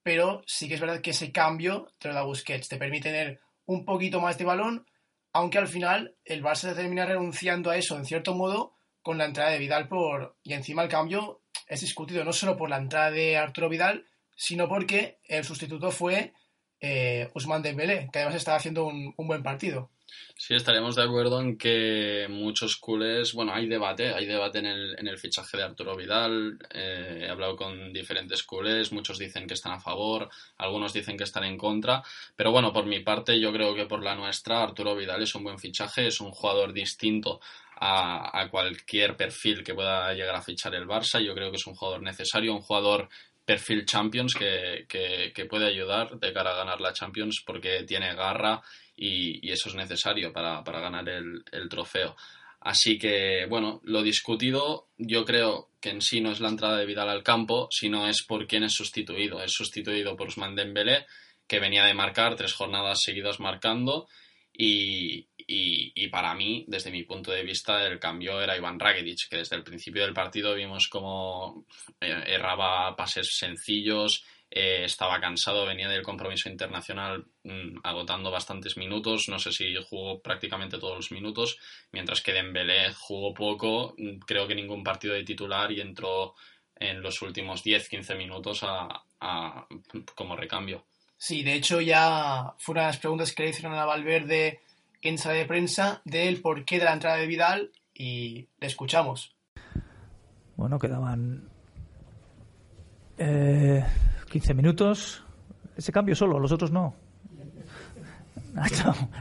pero 0.04 0.44
sí 0.46 0.68
que 0.68 0.76
es 0.76 0.82
verdad 0.82 1.02
que 1.02 1.12
ese 1.12 1.32
cambio 1.32 1.92
te 1.98 2.08
lo 2.08 2.14
da 2.14 2.24
Busquets, 2.24 2.68
te 2.68 2.78
permite 2.78 3.10
tener 3.10 3.42
un 3.72 3.86
poquito 3.86 4.20
más 4.20 4.38
de 4.38 4.46
balón, 4.46 4.86
aunque 5.34 5.58
al 5.58 5.68
final 5.68 6.16
el 6.26 6.44
Barça 6.44 6.76
termina 6.76 7.06
renunciando 7.06 7.70
a 7.70 7.78
eso 7.78 7.98
en 7.98 8.06
cierto 8.06 8.36
modo 8.36 8.74
con 9.02 9.18
la 9.18 9.26
entrada 9.26 9.52
de 9.52 9.60
Vidal 9.60 9.88
por 9.88 10.38
y 10.44 10.54
encima 10.54 10.84
el 10.84 10.90
cambio 10.90 11.42
es 11.68 11.82
discutido 11.82 12.24
no 12.24 12.34
solo 12.34 12.58
por 12.58 12.70
la 12.70 12.78
entrada 12.78 13.12
de 13.12 13.38
Arturo 13.38 13.70
Vidal, 13.70 14.06
sino 14.36 14.68
porque 14.68 15.20
el 15.24 15.46
sustituto 15.46 15.92
fue 15.92 16.34
eh, 16.82 17.30
Usman 17.34 17.62
Dembélé, 17.62 18.10
que 18.12 18.20
además 18.20 18.36
estaba 18.36 18.58
haciendo 18.58 18.86
un 18.86 19.28
buen 19.28 19.44
partido. 19.44 19.90
Sí, 20.36 20.56
estaremos 20.56 20.96
de 20.96 21.04
acuerdo 21.04 21.40
en 21.40 21.58
que 21.58 22.28
muchos 22.30 22.78
culés, 22.78 23.34
bueno, 23.34 23.54
hay 23.54 23.68
debate, 23.68 24.14
hay 24.14 24.26
debate 24.26 24.60
en 24.60 24.66
el, 24.66 25.18
fichaje 25.18 25.58
de 25.58 25.64
Arturo 25.64 25.96
Vidal, 25.96 26.58
eh, 26.74 27.26
he 27.26 27.30
hablado 27.30 27.56
con 27.56 27.94
diferentes 27.94 28.44
culés, 28.44 28.92
muchos 28.92 29.20
dicen 29.20 29.46
que 29.46 29.54
están 29.54 29.74
a 29.74 29.80
favor, 29.80 30.30
algunos 30.58 30.94
dicen 30.94 31.16
que 31.16 31.26
están 31.26 31.44
en 31.44 31.58
contra, 31.58 32.02
pero 32.36 32.52
bueno, 32.52 32.74
por 32.74 32.86
mi 32.86 33.02
parte 33.02 33.40
yo 33.40 33.54
creo 33.54 33.76
que 33.76 33.86
por 33.86 34.04
la 34.04 34.16
nuestra 34.16 34.64
Arturo 34.64 34.96
Vidal 34.96 35.22
es 35.22 35.36
un 35.36 35.44
buen 35.44 35.60
fichaje, 35.60 36.08
es 36.08 36.20
un 36.20 36.32
jugador 36.32 36.74
distinto 36.74 37.40
a 37.84 38.48
cualquier 38.52 39.18
perfil 39.18 39.64
que 39.64 39.74
pueda 39.74 40.14
llegar 40.14 40.36
a 40.36 40.42
fichar 40.42 40.76
el 40.76 40.88
Barça, 40.88 41.20
yo 41.20 41.34
creo 41.34 41.50
que 41.50 41.58
es 41.58 41.66
un 41.66 41.74
jugador 41.74 42.04
necesario, 42.04 42.54
un 42.54 42.62
jugador 42.62 43.10
perfil 43.52 43.86
Champions 43.86 44.34
que, 44.34 44.86
que, 44.88 45.46
puede 45.46 45.68
ayudar 45.68 46.18
de 46.18 46.32
cara 46.32 46.52
a 46.52 46.56
ganar 46.56 46.80
la 46.80 46.94
Champions 46.94 47.44
porque 47.46 47.84
tiene 47.84 48.16
garra 48.16 48.62
y, 48.96 49.52
eso 49.52 49.68
es 49.68 49.76
necesario 49.76 50.32
para, 50.32 50.62
ganar 50.62 51.10
el, 51.10 51.70
trofeo. 51.70 52.16
Así 52.62 52.98
que, 52.98 53.46
bueno, 53.50 53.82
lo 53.84 54.04
discutido 54.04 54.88
yo 54.98 55.26
creo 55.26 55.70
que 55.82 55.90
en 55.90 56.02
sí 56.02 56.22
no 56.22 56.32
es 56.32 56.40
la 56.40 56.48
entrada 56.48 56.78
de 56.78 56.86
Vidal 56.86 57.10
al 57.10 57.24
campo, 57.24 57.68
sino 57.72 58.08
es 58.08 58.24
por 58.24 58.48
quién 58.48 58.64
es 58.64 58.74
sustituido. 58.74 59.42
Es 59.44 59.52
sustituido 59.52 60.16
por 60.16 60.30
Usman 60.30 60.56
Dembélé, 60.56 61.06
que 61.46 61.60
venía 61.60 61.84
de 61.84 61.94
marcar 61.94 62.38
tres 62.38 62.54
jornadas 62.54 63.02
seguidas 63.04 63.42
marcando 63.42 64.08
y, 64.54 65.28
y, 65.48 66.08
para 66.10 66.34
mí, 66.34 66.66
desde 66.68 66.92
mi 66.92 67.04
punto 67.04 67.32
de 67.32 67.44
vista, 67.44 67.86
el 67.88 68.00
cambio 68.00 68.42
era 68.42 68.58
Iván 68.58 68.80
Rakitic, 68.80 69.30
que 69.30 69.38
desde 69.38 69.56
el 69.56 69.64
principio 69.64 70.04
del 70.04 70.14
partido 70.14 70.56
vimos 70.56 70.88
como 70.88 71.66
eh, 72.00 72.24
erraba 72.28 72.96
pases 72.96 73.36
sencillos, 73.38 74.24
eh, 74.50 74.84
estaba 74.84 75.20
cansado, 75.22 75.66
venía 75.66 75.88
del 75.88 76.04
compromiso 76.04 76.50
internacional 76.50 77.26
mm, 77.44 77.80
agotando 77.84 78.32
bastantes 78.32 78.76
minutos, 78.76 79.30
no 79.30 79.40
sé 79.40 79.52
si 79.52 79.74
jugó 79.90 80.22
prácticamente 80.22 80.78
todos 80.78 80.98
los 80.98 81.12
minutos, 81.12 81.58
mientras 81.92 82.22
que 82.22 82.34
Dembélé 82.34 82.94
jugó 82.94 83.34
poco, 83.34 83.96
mm, 83.98 84.20
creo 84.20 84.48
que 84.48 84.56
ningún 84.56 84.84
partido 84.84 85.14
de 85.14 85.24
titular 85.24 85.72
y 85.72 85.80
entró 85.80 86.36
en 86.76 87.02
los 87.02 87.22
últimos 87.22 87.64
10-15 87.64 88.16
minutos 88.18 88.62
a, 88.64 89.06
como 90.16 90.36
recambio. 90.36 90.86
Sí, 91.24 91.44
de 91.44 91.54
hecho 91.54 91.82
ya 91.82 92.56
fue 92.58 92.74
una 92.74 92.82
de 92.82 92.88
las 92.88 92.98
preguntas 92.98 93.32
que 93.32 93.44
le 93.44 93.50
hicieron 93.50 93.78
a 93.78 93.86
Valverde 93.86 94.60
en 95.04 95.20
sala 95.20 95.36
de 95.36 95.46
prensa 95.46 96.02
del 96.04 96.42
porqué 96.42 96.80
de 96.80 96.86
la 96.86 96.94
entrada 96.94 97.18
de 97.18 97.28
Vidal 97.28 97.72
y 97.94 98.48
le 98.60 98.66
escuchamos. 98.66 99.36
Bueno, 100.56 100.80
quedaban 100.80 101.48
eh, 103.20 103.86
15 104.32 104.56
minutos. 104.56 105.24
Ese 105.78 105.92
cambio 105.92 106.16
solo, 106.16 106.40
los 106.40 106.52
otros 106.52 106.72
no. 106.72 106.96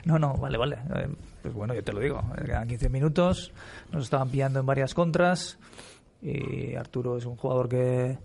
No, 0.07 0.19
no, 0.19 0.33
vale, 0.39 0.57
vale. 0.57 0.79
Eh, 0.95 1.09
pues 1.43 1.53
bueno, 1.53 1.75
yo 1.75 1.85
te 1.85 1.93
lo 1.93 2.01
digo. 2.01 2.23
Quedan 2.47 2.67
15 2.67 2.89
minutos. 2.89 3.53
Nos 3.93 4.05
estaban 4.05 4.31
pillando 4.31 4.59
en 4.59 4.65
varias 4.65 4.95
contras. 4.95 5.59
Y 6.23 6.75
Arturo 6.77 7.19
es 7.19 7.27
un 7.27 7.37
jugador 7.37 7.69
que, 7.69 8.17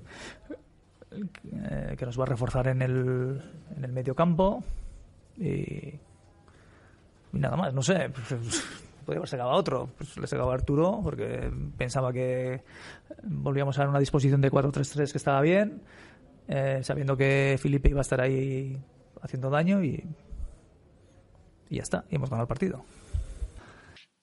que 1.97 2.05
nos 2.05 2.19
va 2.19 2.23
a 2.23 2.27
reforzar 2.27 2.67
en 2.67 2.81
el, 2.81 3.41
en 3.75 3.83
el 3.83 3.91
medio 3.91 4.15
campo. 4.15 4.63
Y, 5.37 5.99
nada 7.31 7.57
más, 7.57 7.73
no 7.73 7.81
sé. 7.81 8.09
Podría 9.05 9.19
haber 9.19 9.29
sacado 9.29 9.51
a 9.51 9.55
otro. 9.55 9.89
Pues 9.97 10.17
le 10.17 10.27
sacaba 10.27 10.51
a 10.51 10.55
Arturo 10.55 10.99
porque 11.03 11.51
pensaba 11.77 12.11
que 12.11 12.63
volvíamos 13.23 13.77
a 13.77 13.87
una 13.87 13.99
disposición 13.99 14.41
de 14.41 14.51
4-3-3 14.51 15.11
que 15.11 15.17
estaba 15.17 15.41
bien. 15.41 15.81
Eh, 16.47 16.79
sabiendo 16.83 17.17
que 17.17 17.57
Felipe 17.59 17.89
iba 17.89 17.99
a 17.99 18.01
estar 18.01 18.21
ahí 18.21 18.77
haciendo 19.21 19.49
daño 19.49 19.83
y, 19.83 20.03
y 21.69 21.75
ya 21.77 21.81
está, 21.81 22.05
y 22.09 22.15
hemos 22.15 22.29
ganado 22.29 22.43
el 22.43 22.47
partido. 22.47 22.85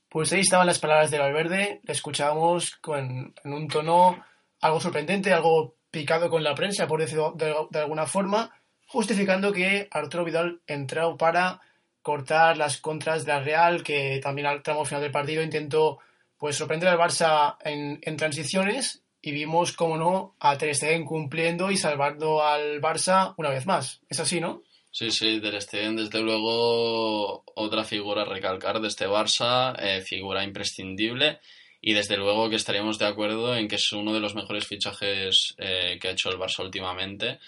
Pues 0.09 0.33
ahí 0.33 0.41
estaban 0.41 0.67
las 0.67 0.79
palabras 0.79 1.11
de 1.11 1.19
Valverde, 1.19 1.81
le 1.83 1.93
escuchábamos 1.93 2.77
con, 2.77 3.35
en 3.43 3.53
un 3.53 3.67
tono 3.67 4.23
algo 4.61 4.79
sorprendente, 4.79 5.33
algo 5.33 5.77
picado 5.93 6.31
con 6.31 6.43
la 6.43 6.57
prensa, 6.57 6.89
por 6.89 7.01
decirlo 7.01 7.37
de, 7.37 7.79
alguna 7.79 8.07
forma, 8.07 8.51
justificando 8.89 9.53
que 9.53 9.89
Arturo 9.93 10.25
Vidal 10.25 10.61
entró 10.67 11.17
para 11.17 11.61
cortar 12.01 12.57
las 12.57 12.79
contras 12.79 13.25
de 13.25 13.33
la 13.33 13.41
Real, 13.41 13.85
que 13.85 14.19
también 14.21 14.49
al 14.49 14.63
tramo 14.63 14.85
final 14.85 15.03
del 15.03 15.13
partido 15.13 15.43
intentó 15.43 16.01
pues 16.39 16.57
sorprender 16.57 16.89
al 16.89 16.99
Barça 16.99 17.57
en, 17.63 18.17
transiciones 18.17 19.05
y 19.21 19.31
vimos, 19.31 19.73
como 19.73 19.97
no, 19.97 20.35
a 20.41 20.59
Ter 20.59 20.75
Stegen 20.75 21.05
cumpliendo 21.05 21.71
y 21.71 21.77
salvando 21.77 22.43
al 22.43 22.81
Barça 22.81 23.35
una 23.37 23.51
vez 23.51 23.67
más. 23.67 24.01
Es 24.09 24.19
así, 24.19 24.41
¿no? 24.41 24.63
Sí, 24.91 25.11
sí, 25.11 25.41
Ter 25.41 25.61
Stegen, 25.61 25.95
desde 25.95 26.21
luego, 26.21 27.45
otra 27.55 27.85
figura 27.85 28.23
a 28.23 28.25
recalcar 28.25 28.81
de 28.81 28.89
este 28.89 29.07
Barça, 29.07 29.77
eh, 29.79 30.01
figura 30.01 30.43
imprescindible. 30.43 31.39
Y 31.83 31.93
desde 31.93 32.17
luego 32.17 32.49
que 32.49 32.57
estaríamos 32.57 32.99
de 32.99 33.07
acuerdo 33.07 33.55
en 33.55 33.69
que 33.69 33.75
es 33.75 33.93
uno 33.93 34.15
de 34.15 34.21
los 34.21 34.35
mejores 34.35 34.67
fichajes 34.67 35.55
eh, 35.59 35.99
que 36.01 36.09
ha 36.09 36.13
hecho 36.13 36.31
el 36.31 36.39
Barça 36.39 36.65
últimamente. 36.65 37.41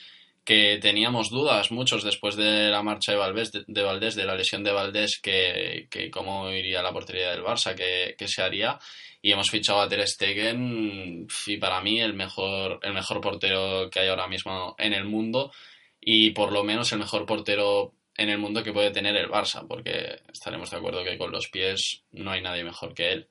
Que 0.45 0.79
teníamos 0.83 1.31
dudas, 1.31 1.71
muchos, 1.71 2.05
después 2.05 2.37
de 2.37 2.69
la 2.69 2.83
marcha 2.83 3.13
de 3.13 3.19
Valdés, 3.19 3.51
de, 3.53 3.83
Valdés, 3.83 4.15
de 4.15 4.27
la 4.27 4.35
lesión 4.35 4.63
de 4.63 4.73
Valdés, 4.73 5.19
que, 5.23 5.87
que 5.91 6.11
cómo 6.11 6.51
iría 6.51 6.83
la 6.83 6.93
portería 6.93 7.31
del 7.31 7.43
Barça, 7.43 7.75
que, 7.75 8.15
que 8.19 8.29
se 8.29 8.43
haría 8.43 8.79
y 9.25 9.33
hemos 9.33 9.49
fichado 9.49 9.81
a 9.81 9.89
Ter 9.89 10.07
Stegen 10.07 11.27
y 11.47 11.57
para 11.57 11.81
mí 11.81 11.99
el 11.99 12.13
mejor, 12.13 12.79
el 12.83 12.93
mejor 12.93 13.23
portero 13.23 13.89
que 13.89 14.01
hay 14.01 14.09
ahora 14.09 14.29
mismo 14.29 14.75
en 14.77 14.93
el 14.93 15.07
mundo 15.07 15.51
y 15.99 16.33
por 16.33 16.53
lo 16.53 16.63
menos 16.63 16.93
el 16.93 16.99
mejor 16.99 17.25
portero 17.25 17.95
en 18.19 18.29
el 18.29 18.37
mundo 18.37 18.63
que 18.63 18.75
puede 18.75 18.91
tener 18.91 19.17
el 19.17 19.31
Barça, 19.31 19.67
porque 19.67 20.21
estaremos 20.31 20.71
de 20.71 20.77
acuerdo 20.77 21.03
que 21.03 21.17
con 21.17 21.33
los 21.33 21.49
pies 21.49 22.03
no 22.13 22.33
hay 22.33 22.43
nadie 22.43 22.65
mejor 22.65 22.93
que 22.93 23.13
él. 23.13 23.29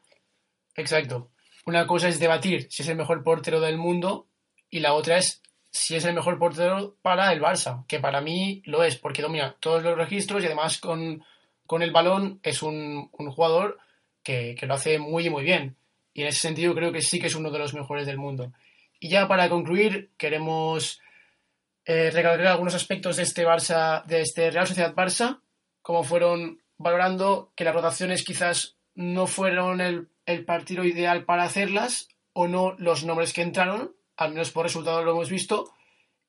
Exacto. 0.76 1.32
Una 1.66 1.88
cosa 1.88 2.08
es 2.10 2.20
debatir 2.20 2.68
si 2.70 2.82
es 2.82 2.90
el 2.90 2.98
mejor 2.98 3.24
portero 3.24 3.62
del 3.62 3.78
mundo 3.78 4.28
y 4.70 4.80
la 4.80 4.94
otra 4.94 5.18
es 5.18 5.42
si 5.72 5.96
es 5.96 6.06
el 6.06 6.14
mejor 6.14 6.38
portero 6.38 6.98
para 7.02 7.32
el 7.34 7.42
Barça, 7.42 7.86
que 7.88 8.00
para 8.00 8.22
mí 8.22 8.62
lo 8.66 8.84
es, 8.84 8.96
porque 8.98 9.24
domina 9.24 9.56
todos 9.60 9.82
los 9.82 9.98
registros 9.98 10.44
y 10.44 10.46
además 10.46 10.80
con, 10.80 11.24
el 11.82 11.92
balón 11.92 12.40
es 12.44 12.62
un, 12.62 13.10
jugador 13.12 13.80
que, 14.22 14.56
que, 14.60 14.68
lo 14.68 14.76
hace 14.76 15.00
muy, 15.00 15.30
muy 15.32 15.44
bien. 15.44 15.76
Y 16.14 16.22
en 16.22 16.28
ese 16.28 16.42
sentido 16.42 16.76
creo 16.76 16.92
que 16.92 17.02
sí 17.02 17.20
que 17.20 17.28
es 17.28 17.36
uno 17.36 17.50
de 17.50 17.58
los 17.58 17.74
mejores 17.74 18.06
del 18.06 18.20
mundo. 18.20 18.52
Y 19.00 19.10
ya 19.10 19.28
para 19.28 19.50
concluir, 19.50 20.12
queremos 20.16 21.02
eh, 21.86 22.12
recalcar 22.12 22.48
algunos 22.48 22.76
aspectos 22.76 23.18
de 23.18 23.24
este 23.24 23.46
Barça, 23.46 24.06
de 24.06 24.22
este 24.22 24.50
Real 24.52 24.68
Sociedad 24.68 24.96
Barça, 24.96 25.42
como 25.82 26.04
fueron 26.04 26.62
valorando 26.78 27.52
que 27.56 27.66
las 27.66 27.74
rotaciones 27.74 28.24
quizás 28.24 28.78
no 28.96 29.28
fueron 29.28 29.82
el, 29.82 30.10
el 30.26 30.46
partido 30.46 30.84
ideal 30.84 31.26
para 31.26 31.44
hacerlas, 31.44 32.10
o 32.34 32.48
no 32.48 32.76
los 32.78 33.04
nombres 33.04 33.34
que 33.34 33.42
entraron, 33.42 33.96
al 34.18 34.32
menos 34.32 34.52
por 34.52 34.66
resultado 34.66 35.04
lo 35.04 35.12
hemos 35.12 35.30
visto. 35.30 35.74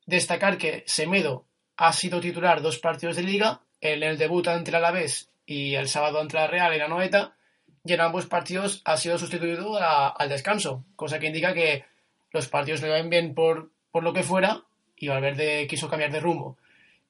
Destacar 0.06 0.58
que 0.58 0.84
Semedo 0.86 1.46
ha 1.76 1.92
sido 1.92 2.20
titular 2.20 2.62
dos 2.62 2.78
partidos 2.78 3.16
de 3.16 3.22
liga, 3.22 3.60
en 3.80 4.02
el 4.02 4.18
debut 4.18 4.46
ante 4.48 4.70
el 4.70 4.76
Alavés 4.76 5.30
y 5.46 5.74
el 5.74 5.88
sábado 5.88 6.20
ante 6.20 6.36
la 6.36 6.46
Real 6.46 6.72
en 6.72 6.78
la 6.78 6.88
Noeta, 6.88 7.36
y 7.84 7.92
en 7.92 8.00
ambos 8.00 8.26
partidos 8.26 8.80
ha 8.84 8.96
sido 8.96 9.18
sustituido 9.18 9.78
al 9.78 10.28
descanso, 10.28 10.84
cosa 10.96 11.18
que 11.18 11.26
indica 11.26 11.52
que 11.52 11.84
los 12.32 12.48
partidos 12.48 12.80
le 12.80 12.88
van 12.88 13.10
bien 13.10 13.34
por, 13.34 13.70
por 13.90 14.02
lo 14.02 14.12
que 14.12 14.22
fuera 14.22 14.64
y 14.96 15.08
Valverde 15.08 15.66
quiso 15.66 15.88
cambiar 15.88 16.10
de 16.10 16.20
rumbo. 16.20 16.56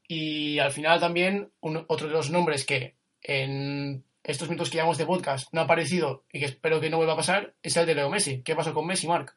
Y 0.07 0.59
al 0.59 0.73
final 0.73 1.01
también 1.01 1.51
otro 1.61 2.09
de 2.09 2.13
los 2.13 2.31
nombres 2.31 2.67
que 2.67 2.95
en 3.23 4.05
estos 4.25 4.49
minutos 4.49 4.71
que 4.71 4.79
llevamos 4.79 4.99
de 4.99 5.07
podcast 5.07 5.53
no 5.53 5.61
ha 5.61 5.65
aparecido 5.65 6.25
y 6.33 6.41
que 6.41 6.47
espero 6.47 6.81
que 6.81 6.89
no 6.89 6.97
vuelva 6.97 7.13
a 7.13 7.17
pasar 7.17 7.55
es 7.63 7.77
el 7.77 7.87
de 7.87 7.95
Leo 7.95 8.09
Messi. 8.09 8.43
¿Qué 8.43 8.57
pasó 8.57 8.73
con 8.73 8.87
Messi, 8.87 9.07
Marc? 9.07 9.37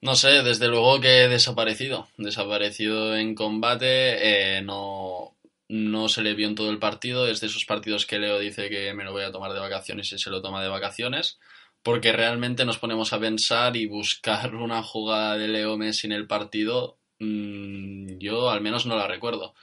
No 0.00 0.14
sé, 0.14 0.42
desde 0.42 0.68
luego 0.68 0.98
que 1.00 1.28
desaparecido. 1.28 2.08
Desaparecido 2.16 3.16
en 3.16 3.34
combate. 3.34 4.56
Eh, 4.56 4.62
no, 4.62 5.36
no 5.68 6.08
se 6.08 6.22
le 6.22 6.34
vio 6.34 6.48
en 6.48 6.54
todo 6.54 6.70
el 6.70 6.78
partido. 6.78 7.28
Es 7.28 7.40
de 7.40 7.48
esos 7.48 7.66
partidos 7.66 8.06
que 8.06 8.18
Leo 8.18 8.38
dice 8.38 8.70
que 8.70 8.94
me 8.94 9.04
lo 9.04 9.12
voy 9.12 9.24
a 9.24 9.32
tomar 9.32 9.52
de 9.52 9.60
vacaciones 9.60 10.10
y 10.10 10.18
se 10.18 10.30
lo 10.30 10.40
toma 10.40 10.62
de 10.62 10.68
vacaciones. 10.68 11.38
Porque 11.82 12.12
realmente 12.12 12.64
nos 12.64 12.78
ponemos 12.78 13.12
a 13.12 13.20
pensar 13.20 13.76
y 13.76 13.86
buscar 13.86 14.54
una 14.54 14.82
jugada 14.82 15.36
de 15.36 15.48
Leo 15.48 15.76
Messi 15.76 16.06
en 16.06 16.12
el 16.12 16.26
partido. 16.26 16.98
Mm, 17.18 18.18
yo 18.18 18.48
al 18.50 18.62
menos 18.62 18.86
no 18.86 18.96
la 18.96 19.06
recuerdo. 19.06 19.54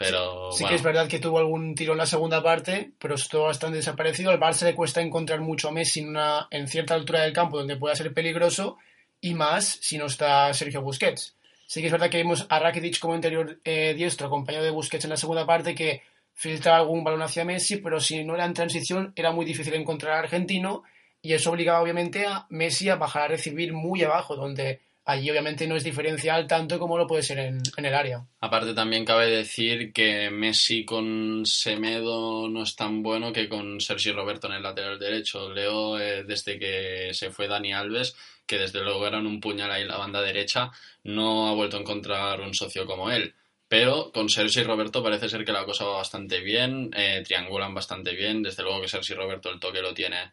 Pero, 0.00 0.50
sí, 0.52 0.64
que 0.64 0.76
es 0.76 0.82
verdad 0.82 1.08
que 1.08 1.18
tuvo 1.18 1.40
algún 1.40 1.74
tiro 1.74 1.92
en 1.92 1.98
la 1.98 2.06
segunda 2.06 2.42
parte, 2.42 2.92
pero 2.98 3.16
estuvo 3.16 3.42
bastante 3.42 3.76
desaparecido. 3.76 4.30
Al 4.30 4.40
Barça 4.40 4.64
le 4.64 4.74
cuesta 4.74 5.02
encontrar 5.02 5.42
mucho 5.42 5.68
a 5.68 5.72
Messi 5.72 6.00
en, 6.00 6.08
una, 6.08 6.48
en 6.50 6.68
cierta 6.68 6.94
altura 6.94 7.20
del 7.20 7.34
campo 7.34 7.58
donde 7.58 7.76
pueda 7.76 7.94
ser 7.94 8.14
peligroso 8.14 8.78
y 9.20 9.34
más 9.34 9.66
si 9.82 9.98
no 9.98 10.06
está 10.06 10.54
Sergio 10.54 10.80
Busquets. 10.80 11.36
Sí 11.66 11.82
que 11.82 11.88
es 11.88 11.92
verdad 11.92 12.08
que 12.08 12.16
vimos 12.16 12.46
a 12.48 12.58
Rakitic 12.58 12.98
como 12.98 13.14
interior 13.14 13.60
eh, 13.62 13.92
diestro, 13.92 14.28
acompañado 14.28 14.64
de 14.64 14.70
Busquets 14.70 15.04
en 15.04 15.10
la 15.10 15.18
segunda 15.18 15.44
parte, 15.44 15.74
que 15.74 16.00
filtraba 16.32 16.78
algún 16.78 17.04
balón 17.04 17.20
hacia 17.20 17.44
Messi, 17.44 17.76
pero 17.76 18.00
si 18.00 18.24
no 18.24 18.34
era 18.34 18.46
en 18.46 18.54
transición 18.54 19.12
era 19.14 19.32
muy 19.32 19.44
difícil 19.44 19.74
encontrar 19.74 20.14
al 20.14 20.24
argentino 20.24 20.82
y 21.20 21.34
eso 21.34 21.50
obligaba 21.50 21.82
obviamente 21.82 22.24
a 22.24 22.46
Messi 22.48 22.88
a 22.88 22.96
bajar 22.96 23.24
a 23.24 23.28
recibir 23.28 23.74
muy 23.74 24.02
abajo, 24.02 24.34
donde 24.34 24.80
allí 25.04 25.30
obviamente 25.30 25.66
no 25.66 25.76
es 25.76 25.84
diferencial 25.84 26.46
tanto 26.46 26.78
como 26.78 26.98
lo 26.98 27.06
puede 27.06 27.22
ser 27.22 27.38
en, 27.38 27.60
el 27.76 27.94
área. 27.94 28.24
Aparte 28.40 28.74
también 28.74 29.04
cabe 29.04 29.30
decir 29.30 29.92
que 29.92 30.30
Messi 30.30 30.84
con 30.84 31.44
Semedo 31.46 32.48
no 32.48 32.62
es 32.62 32.76
tan 32.76 33.02
bueno 33.02 33.32
que 33.32 33.48
con 33.48 33.80
Sergio 33.80 34.14
Roberto 34.14 34.46
en 34.46 34.54
el 34.54 34.62
lateral 34.62 34.98
derecho. 34.98 35.50
Leo, 35.50 35.98
eh, 35.98 36.24
desde 36.24 36.58
que 36.58 37.10
se 37.12 37.30
fue 37.30 37.48
Dani 37.48 37.72
Alves, 37.72 38.14
que 38.46 38.58
desde 38.58 38.82
luego 38.82 39.06
eran 39.06 39.26
un 39.26 39.40
puñal 39.40 39.70
ahí 39.70 39.82
en 39.82 39.88
la 39.88 39.98
banda 39.98 40.20
derecha, 40.20 40.70
no 41.04 41.48
ha 41.48 41.54
vuelto 41.54 41.76
a 41.76 41.80
encontrar 41.80 42.40
un 42.40 42.54
socio 42.54 42.86
como 42.86 43.10
él. 43.10 43.34
Pero 43.68 44.10
con 44.12 44.28
Sergio 44.28 44.62
y 44.62 44.64
Roberto 44.64 45.00
parece 45.00 45.28
ser 45.28 45.44
que 45.44 45.52
la 45.52 45.64
cosa 45.64 45.84
va 45.84 45.98
bastante 45.98 46.40
bien, 46.40 46.90
eh, 46.96 47.22
triangulan 47.24 47.72
bastante 47.72 48.14
bien, 48.14 48.42
desde 48.42 48.64
luego 48.64 48.80
que 48.80 48.88
Sergio 48.88 49.14
Roberto 49.14 49.48
el 49.48 49.60
toque 49.60 49.80
lo 49.80 49.94
tiene, 49.94 50.32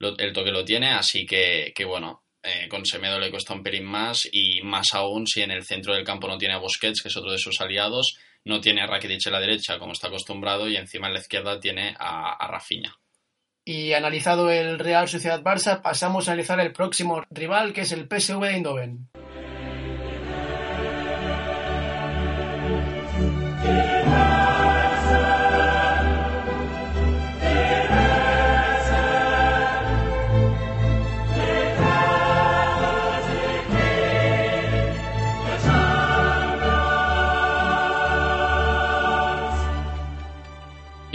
el 0.00 0.32
toque 0.32 0.50
lo 0.50 0.64
tiene, 0.64 0.90
así 0.90 1.26
que, 1.26 1.72
que 1.76 1.84
bueno, 1.84 2.22
eh, 2.42 2.68
con 2.68 2.84
Semedo 2.84 3.20
le 3.20 3.30
cuesta 3.30 3.54
un 3.54 3.62
pelín 3.62 3.84
más 3.84 4.28
y 4.30 4.62
más 4.62 4.94
aún 4.94 5.26
si 5.26 5.42
en 5.42 5.50
el 5.50 5.64
centro 5.64 5.94
del 5.94 6.04
campo 6.04 6.26
no 6.28 6.38
tiene 6.38 6.54
a 6.54 6.58
Busquets, 6.58 7.00
que 7.00 7.08
es 7.08 7.16
otro 7.16 7.30
de 7.30 7.38
sus 7.38 7.60
aliados, 7.60 8.18
no 8.44 8.60
tiene 8.60 8.82
a 8.82 8.86
Rakitic 8.86 9.26
en 9.26 9.32
la 9.32 9.40
derecha 9.40 9.78
como 9.78 9.92
está 9.92 10.08
acostumbrado 10.08 10.68
y 10.68 10.76
encima 10.76 11.06
en 11.06 11.14
la 11.14 11.20
izquierda 11.20 11.60
tiene 11.60 11.94
a, 11.98 12.32
a 12.32 12.48
Rafinha. 12.48 12.94
Y 13.64 13.92
analizado 13.92 14.50
el 14.50 14.78
Real 14.80 15.08
Sociedad 15.08 15.40
Barça, 15.40 15.82
pasamos 15.82 16.28
a 16.28 16.32
analizar 16.32 16.58
el 16.58 16.72
próximo 16.72 17.22
rival 17.30 17.72
que 17.72 17.82
es 17.82 17.92
el 17.92 18.08
PSV 18.08 18.42
Eindhoven. 18.44 19.08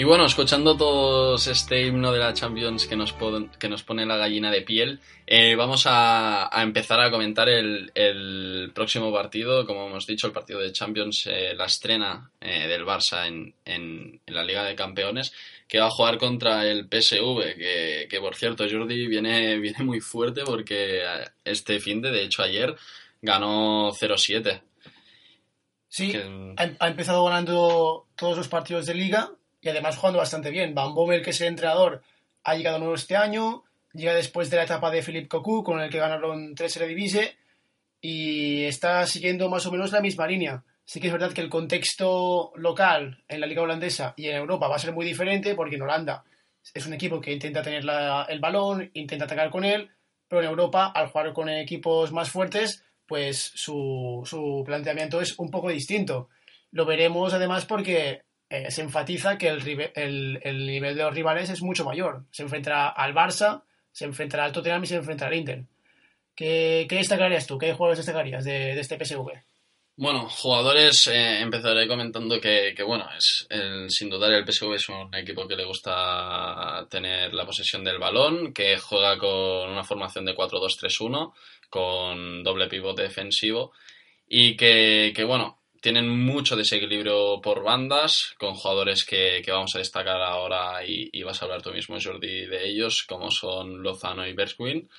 Bueno, 0.08 0.26
escuchando 0.26 0.78
todos 0.78 1.48
este 1.48 1.86
himno 1.86 2.14
de 2.14 2.20
la 2.20 2.34
Champions 2.34 2.88
que 2.88 2.96
nos, 2.96 3.14
que 3.60 3.68
nos 3.68 3.84
pone 3.84 4.06
la 4.06 4.16
gallina 4.16 4.50
de 4.50 4.62
piel, 4.62 5.02
eh, 5.26 5.56
vamos 5.56 5.84
a, 5.86 6.50
empezar 6.56 7.02
a 7.02 7.12
comentar 7.12 7.50
el, 7.50 8.72
próximo 8.74 9.12
partido. 9.12 9.66
Como 9.66 9.88
hemos 9.88 10.08
dicho, 10.08 10.28
el 10.28 10.34
partido 10.34 10.60
de 10.60 10.72
Champions, 10.72 11.28
eh, 11.28 11.54
la 11.56 11.66
estrena 11.66 12.32
eh, 12.40 12.68
del 12.68 12.86
Barça 12.86 13.28
en, 13.28 13.54
en, 13.66 14.22
la 14.28 14.44
Liga 14.44 14.64
de 14.64 14.76
Campeones, 14.76 15.34
que 15.68 15.80
va 15.80 15.88
a 15.88 15.92
jugar 15.92 16.18
contra 16.18 16.66
el 16.66 16.88
PSV, 16.88 17.56
que, 17.58 18.08
que 18.10 18.20
por 18.22 18.36
cierto, 18.36 18.66
Jordi 18.70 19.08
viene, 19.08 19.58
viene 19.60 19.84
muy 19.84 20.00
fuerte 20.00 20.44
porque 20.46 21.04
este 21.44 21.82
fin 21.82 22.02
de, 22.02 22.12
de 22.12 22.24
hecho 22.24 22.44
ayer, 22.44 22.76
ganó 23.22 23.92
0-7. 23.92 24.62
Sí, 25.90 26.14
ha, 26.58 26.88
empezado 26.88 27.26
ganando 27.26 28.08
todos 28.16 28.38
los 28.38 28.48
partidos 28.48 28.86
de 28.86 28.94
liga 28.94 29.32
y 29.62 29.70
además 29.70 29.98
jugando 29.98 30.20
bastante 30.20 30.52
bien. 30.52 30.74
Van 30.76 30.94
Bommel, 30.94 31.22
que 31.22 31.32
es 31.32 31.42
el 31.42 31.48
entrenador, 31.48 32.02
ha 32.44 32.56
llegado 32.56 32.80
nuevo 32.80 32.96
este 32.96 33.16
año, 33.16 33.64
llega 33.94 34.14
después 34.14 34.50
de 34.50 34.58
la 34.58 34.64
etapa 34.64 34.92
de 34.92 35.02
Philippe 35.02 35.28
Cocu, 35.28 35.64
con 35.64 35.80
el 35.82 35.90
que 35.90 36.00
ganaron 36.00 36.56
tres 36.56 36.78
Eredivisie, 36.78 37.36
y 38.00 38.64
está 38.64 39.06
siguiendo 39.06 39.50
más 39.50 39.66
o 39.66 39.72
menos 39.72 39.92
la 39.92 40.02
misma 40.02 40.28
línea. 40.28 40.64
Sí 40.86 41.02
que 41.02 41.08
es 41.08 41.14
verdad 41.14 41.34
que 41.34 41.42
el 41.42 41.50
contexto 41.50 42.54
local 42.56 43.24
en 43.28 43.42
la 43.42 43.48
liga 43.48 43.62
holandesa 43.62 44.14
y 44.16 44.28
en 44.28 44.38
Europa 44.38 44.70
va 44.70 44.78
a 44.78 44.80
ser 44.80 44.94
muy 44.94 45.06
diferente, 45.06 45.56
porque 45.56 45.76
en 45.76 45.82
Holanda 45.82 46.24
es 46.74 46.86
un 46.86 46.94
equipo 46.94 47.20
que 47.20 47.34
intenta 47.34 47.62
tener 47.62 47.84
el 48.30 48.40
balón, 48.40 48.90
intenta 48.94 49.26
atacar 49.26 49.50
con 49.50 49.66
él, 49.66 49.90
pero 50.28 50.42
en 50.42 50.50
Europa, 50.50 50.88
al 50.88 51.08
jugar 51.08 51.34
con 51.34 51.50
equipos 51.50 52.12
más 52.12 52.30
fuertes, 52.30 52.84
pues 53.06 53.52
su, 53.56 54.22
su 54.26 54.64
planteamiento 54.66 55.22
es 55.22 55.38
un 55.40 55.50
poco 55.50 55.70
distinto. 55.70 56.30
Lo 56.72 56.86
veremos 56.86 57.34
además 57.34 57.66
porque 57.66 58.24
eh, 58.50 58.72
se 58.72 58.82
enfatiza 58.82 59.38
que 59.38 59.50
el, 59.50 59.92
el, 59.96 60.40
el, 60.44 60.66
nivel 60.66 60.96
de 60.96 61.04
los 61.04 61.14
rivales 61.14 61.50
es 61.50 61.62
mucho 61.62 61.84
mayor. 61.84 62.24
Se 62.32 62.44
enfrentará 62.44 62.90
al 62.90 63.14
Barça, 63.14 63.64
se 63.92 64.06
enfrentará 64.06 64.46
al 64.46 64.52
Tottenham 64.52 64.84
y 64.84 64.88
se 64.88 64.96
enfrentará 64.96 65.30
al 65.30 65.38
Inter. 65.38 65.64
¿Qué, 66.36 66.88
destacarías 66.90 67.48
tú? 67.48 67.58
¿Qué 67.58 67.74
jugadores 67.74 67.98
destacarías 67.98 68.46
de, 68.46 68.80
este 68.80 69.04
PSV? 69.04 69.32
Bueno, 69.96 70.30
jugadores, 70.30 71.08
eh, 71.08 71.40
empezaré 71.40 71.88
comentando 71.88 72.40
que, 72.40 72.74
que 72.78 72.84
bueno, 72.84 73.10
es 73.18 73.48
el, 73.50 73.90
sin 73.90 74.12
dudar 74.12 74.32
el 74.32 74.46
PSV 74.46 74.76
es 74.76 74.88
un 74.90 75.14
equipo 75.16 75.48
que 75.48 75.56
le 75.56 75.66
gusta 75.66 76.86
tener 76.92 77.34
la 77.34 77.48
posesión 77.48 77.84
del 77.84 77.98
balón, 77.98 78.54
que 78.54 78.78
juega 78.78 79.18
con 79.18 79.72
una 79.72 79.84
formación 79.84 80.26
de 80.26 80.36
4-2-3-1 80.36 81.34
con 81.70 82.44
doble 82.44 82.68
pivote 82.68 83.02
defensivo 83.02 83.74
y 84.28 84.56
que, 84.56 85.24
bueno, 85.26 85.57
tienen 85.82 86.10
mucho 86.10 86.56
desequilibrio 86.56 87.42
por 87.42 87.64
bandas, 87.64 88.34
con 88.38 88.54
jugadores 88.56 89.06
que, 89.06 89.44
vamos 89.48 89.76
a 89.76 89.80
destacar 89.80 90.22
ahora 90.22 90.86
y, 90.86 91.22
vas 91.24 91.42
a 91.42 91.46
hablar 91.46 91.62
tú 91.62 91.72
mismo, 91.72 91.98
Jordi, 92.02 92.46
de 92.46 92.70
ellos, 92.70 93.04
como 93.04 93.32
son 93.32 93.82
Lozano 93.84 94.28
y 94.28 94.34
Bergwijn. 94.34 94.90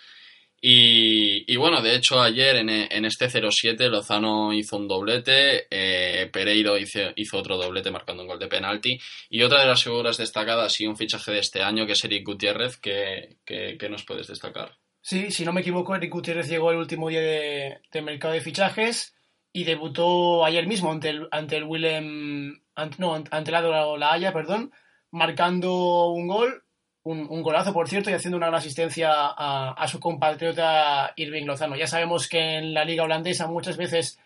Y, 0.61 1.54
bueno, 1.56 1.80
de 1.80 1.94
hecho 1.94 2.20
ayer 2.20 2.56
en, 2.56 2.68
en 2.68 3.04
este 3.04 3.28
0-7 3.28 3.88
Lozano 3.88 4.52
hizo 4.52 4.76
un 4.76 4.88
doblete, 4.88 5.68
eh, 5.70 6.28
Pereiro 6.32 6.76
hizo, 6.76 7.12
hizo, 7.14 7.38
otro 7.38 7.56
doblete 7.56 7.92
marcando 7.92 8.23
un 8.23 8.28
gol 8.28 8.40
de 8.40 8.49
penalti 8.49 8.99
y 9.30 9.42
otra 9.42 9.61
de 9.61 9.68
las 9.68 9.85
figuras 9.85 10.16
destacadas 10.16 10.80
y 10.80 10.87
un 10.87 10.97
fichaje 10.97 11.30
de 11.30 11.38
este 11.38 11.62
año 11.62 11.87
que 11.87 11.92
es 11.92 12.04
Eric 12.04 12.26
Gutiérrez, 12.26 12.76
que, 12.78 13.37
que 13.44 13.88
nos 13.88 14.04
puedes 14.04 14.26
destacar. 14.26 14.76
Sí, 15.08 15.30
si 15.30 15.44
no 15.47 15.54
me 15.54 15.62
equivoco, 15.62 15.97
Eric 15.97 16.12
Gutiérrez 16.12 16.49
llegó 16.49 16.70
el 16.70 16.76
último 16.76 17.08
día 17.08 17.20
de, 17.23 18.02
mercado 18.02 18.35
de 18.35 18.42
fichajes 18.42 19.14
y 19.52 19.64
debutó 19.64 20.45
ayer 20.45 20.67
mismo 20.67 20.93
ante 20.93 21.11
el, 21.11 21.28
ante 21.31 21.57
el 21.57 21.64
Willem, 21.64 22.61
no, 22.99 23.14
ante 23.31 23.50
la, 23.50 23.61
la 23.97 24.12
Haya, 24.12 24.33
perdón, 24.33 24.73
marcando 25.11 26.09
un 26.11 26.28
gol, 26.28 26.64
un, 27.02 27.43
golazo 27.43 27.73
por 27.73 27.88
cierto, 27.88 28.11
y 28.11 28.12
haciendo 28.12 28.37
una 28.37 28.47
gran 28.47 28.59
asistencia 28.59 29.11
a, 29.12 29.88
su 29.88 29.99
compatriota 29.99 31.12
Irving 31.17 31.47
Lozano. 31.47 31.76
Ya 31.76 31.87
sabemos 31.87 32.28
que 32.28 32.59
en 32.59 32.75
la 32.75 32.85
liga 32.85 33.05
holandesa 33.05 33.47
muchas 33.47 33.76
veces 33.76 34.21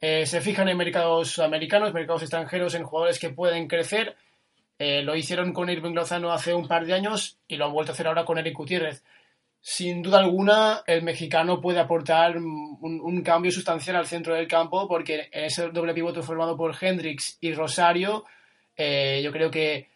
eh, 0.00 0.26
se 0.26 0.40
fijan 0.40 0.68
en 0.68 0.76
mercados 0.76 1.38
americanos, 1.40 1.92
mercados 1.92 2.22
extranjeros, 2.22 2.74
en 2.74 2.84
jugadores 2.84 3.18
que 3.18 3.30
pueden 3.30 3.66
crecer. 3.66 4.16
Eh, 4.78 5.02
lo 5.02 5.16
hicieron 5.16 5.52
con 5.52 5.68
Irving 5.68 5.92
Lozano 5.92 6.32
hace 6.32 6.54
un 6.54 6.68
par 6.68 6.86
de 6.86 6.94
años 6.94 7.38
y 7.48 7.56
lo 7.56 7.66
han 7.66 7.72
vuelto 7.72 7.92
a 7.92 7.94
hacer 7.94 8.06
ahora 8.06 8.24
con 8.24 8.38
Eric 8.38 8.56
Gutiérrez 8.56 9.02
sin 9.60 10.02
duda 10.02 10.18
alguna, 10.18 10.82
el 10.86 11.02
mexicano 11.02 11.60
puede 11.60 11.80
aportar 11.80 12.38
un, 12.38 13.22
cambio 13.22 13.52
sustancial 13.52 13.96
al 13.96 14.06
centro 14.06 14.34
del 14.34 14.48
campo 14.48 14.88
porque 14.88 15.28
ese 15.30 15.68
doble 15.68 15.92
pivote 15.92 16.22
formado 16.22 16.56
por 16.56 16.74
Hendrix 16.80 17.36
y 17.40 17.52
Rosario, 17.52 18.24
eh, 18.74 19.20
yo 19.22 19.30
creo 19.30 19.50
que 19.50 19.90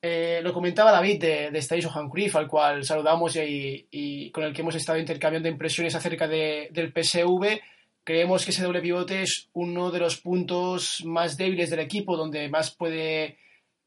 eh, 0.00 0.40
lo 0.42 0.52
comentaba 0.52 0.90
David 0.90 1.20
de, 1.20 1.50
de 1.50 1.58
Station 1.58 1.92
al 2.34 2.48
cual 2.48 2.84
saludamos 2.84 3.36
y, 3.36 4.30
con 4.32 4.44
el 4.44 4.52
que 4.52 4.62
hemos 4.62 4.74
estado 4.74 4.98
intercambiando 4.98 5.48
impresiones 5.48 5.94
acerca 5.94 6.26
del 6.26 6.92
PSV. 6.92 7.60
Creemos 8.04 8.44
que 8.44 8.50
ese 8.50 8.64
doble 8.64 8.80
pivote 8.80 9.22
es 9.22 9.48
uno 9.52 9.90
de 9.90 10.00
los 10.00 10.20
puntos 10.20 11.04
más 11.04 11.36
débiles 11.36 11.70
del 11.70 11.80
equipo, 11.80 12.16
donde 12.16 12.48
más 12.48 12.74
puede, 12.74 13.38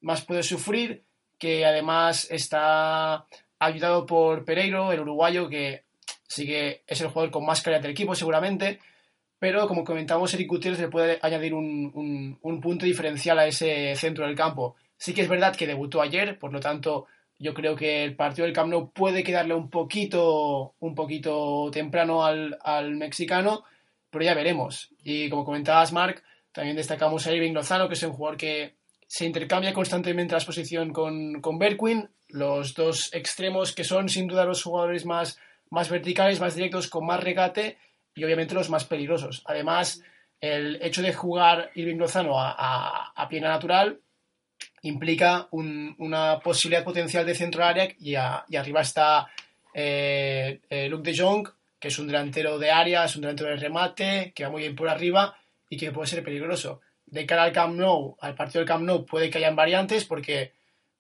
más 0.02 0.24
puede 0.24 0.44
sufrir, 0.44 1.04
que 1.38 1.66
además 1.66 2.28
está 2.32 3.26
ayudado 3.66 4.06
por 4.06 4.46
Pereiro, 4.46 4.92
el 4.92 5.00
uruguayo, 5.00 5.50
que 5.50 5.84
sigue, 6.28 6.84
es 6.88 7.02
el 7.02 7.08
jugador 7.08 7.32
con 7.32 7.46
más 7.46 7.62
calidad 7.62 7.82
del 7.82 7.92
equipo 7.92 8.16
seguramente, 8.16 8.80
pero 9.40 9.68
como 9.68 9.84
comentamos, 9.84 10.34
Eric 10.34 10.50
Gutiérrez 10.50 10.80
le 10.80 10.88
puede 10.88 11.20
añadir 11.22 11.54
un, 11.54 12.40
punto 12.62 12.86
diferencial 12.86 13.38
a 13.40 13.48
ese 13.48 13.96
centro 13.96 14.26
del 14.26 14.36
campo. 14.36 14.76
Sí 14.98 15.14
que 15.14 15.22
es 15.22 15.30
verdad 15.30 15.56
que 15.56 15.68
debutó 15.68 16.02
ayer, 16.02 16.40
por 16.40 16.52
lo 16.54 16.60
tanto, 16.60 17.06
yo 17.38 17.54
creo 17.54 17.76
que 17.76 18.04
el 18.04 18.16
partido 18.16 18.46
del 18.46 18.56
Camp 18.56 18.72
Nou 18.72 18.92
puede 18.92 19.24
quedarle 19.24 19.54
un 19.54 19.70
poquito, 19.70 20.74
un 20.80 20.96
poquito 20.96 21.70
temprano 21.72 22.24
al, 22.24 22.96
mexicano, 22.96 23.66
pero 24.10 24.24
ya 24.24 24.34
veremos. 24.34 24.90
Y 25.04 25.30
como 25.30 25.44
comentabas, 25.44 25.92
Mark, 25.92 26.24
también 26.54 26.78
destacamos 26.78 27.28
a 27.28 27.34
Irving 27.34 27.54
Lozano, 27.54 27.88
que 27.88 27.96
es 27.96 28.04
un 28.04 28.14
jugador 28.14 28.38
que 28.38 28.76
se 29.06 29.26
intercambia 29.26 29.74
constantemente 29.74 30.32
la 30.32 30.40
exposición 30.40 30.94
con, 30.94 31.42
con 31.42 31.60
Berquin, 31.60 32.10
los 32.36 32.74
dos 32.74 33.14
extremos 33.14 33.74
que 33.74 33.86
son 33.86 34.10
sin 34.10 34.28
duda 34.28 34.44
los 34.44 34.62
jugadores 34.62 35.06
más, 35.06 35.40
más 35.70 35.90
verticales, 35.90 36.42
más 36.42 36.54
directos, 36.54 36.90
con 36.90 37.06
más 37.06 37.24
regate 37.24 37.78
y 38.14 38.26
obviamente 38.26 38.54
los 38.54 38.70
más 38.70 38.84
peligrosos. 38.84 39.42
Además, 39.46 40.04
el 40.42 40.78
hecho 40.82 41.02
de 41.02 41.14
jugar 41.14 41.72
Irving 41.76 41.96
Lozano 41.96 42.38
a, 42.40 42.54
a, 42.58 43.14
a 43.16 43.30
natural 43.40 44.02
implica 44.82 45.48
una 45.52 46.40
posibilidad 46.40 46.84
potencial 46.84 47.26
de 47.26 47.36
centro 47.36 47.64
área 47.64 47.88
y, 47.98 48.16
arriba 48.16 48.82
está 48.82 49.28
eh, 49.74 50.60
eh, 50.70 50.92
de 50.94 51.18
Jong, 51.18 51.48
que 51.80 51.88
es 51.88 52.00
un 52.00 52.08
delantero 52.08 52.60
de 52.60 52.70
área, 52.70 53.06
es 53.06 53.16
un 53.16 53.22
delantero 53.22 53.50
de 53.50 53.56
remate, 53.56 54.34
que 54.36 54.44
va 54.44 54.52
muy 54.52 54.62
bien 54.62 54.76
por 54.76 54.90
arriba 54.90 55.38
y 55.70 55.78
que 55.78 55.92
puede 55.92 56.08
ser 56.08 56.24
peligroso 56.24 56.82
de 57.06 57.26
cara 57.26 57.44
al 57.44 57.54
Camp 57.54 57.78
Nou, 57.78 58.18
al 58.20 58.36
partido 58.36 58.60
del 58.60 58.68
Camp 58.68 58.84
Nou, 58.84 59.06
puede 59.06 59.30
que 59.30 59.38
hayan 59.38 59.56
variantes 59.56 60.04
porque 60.04 60.52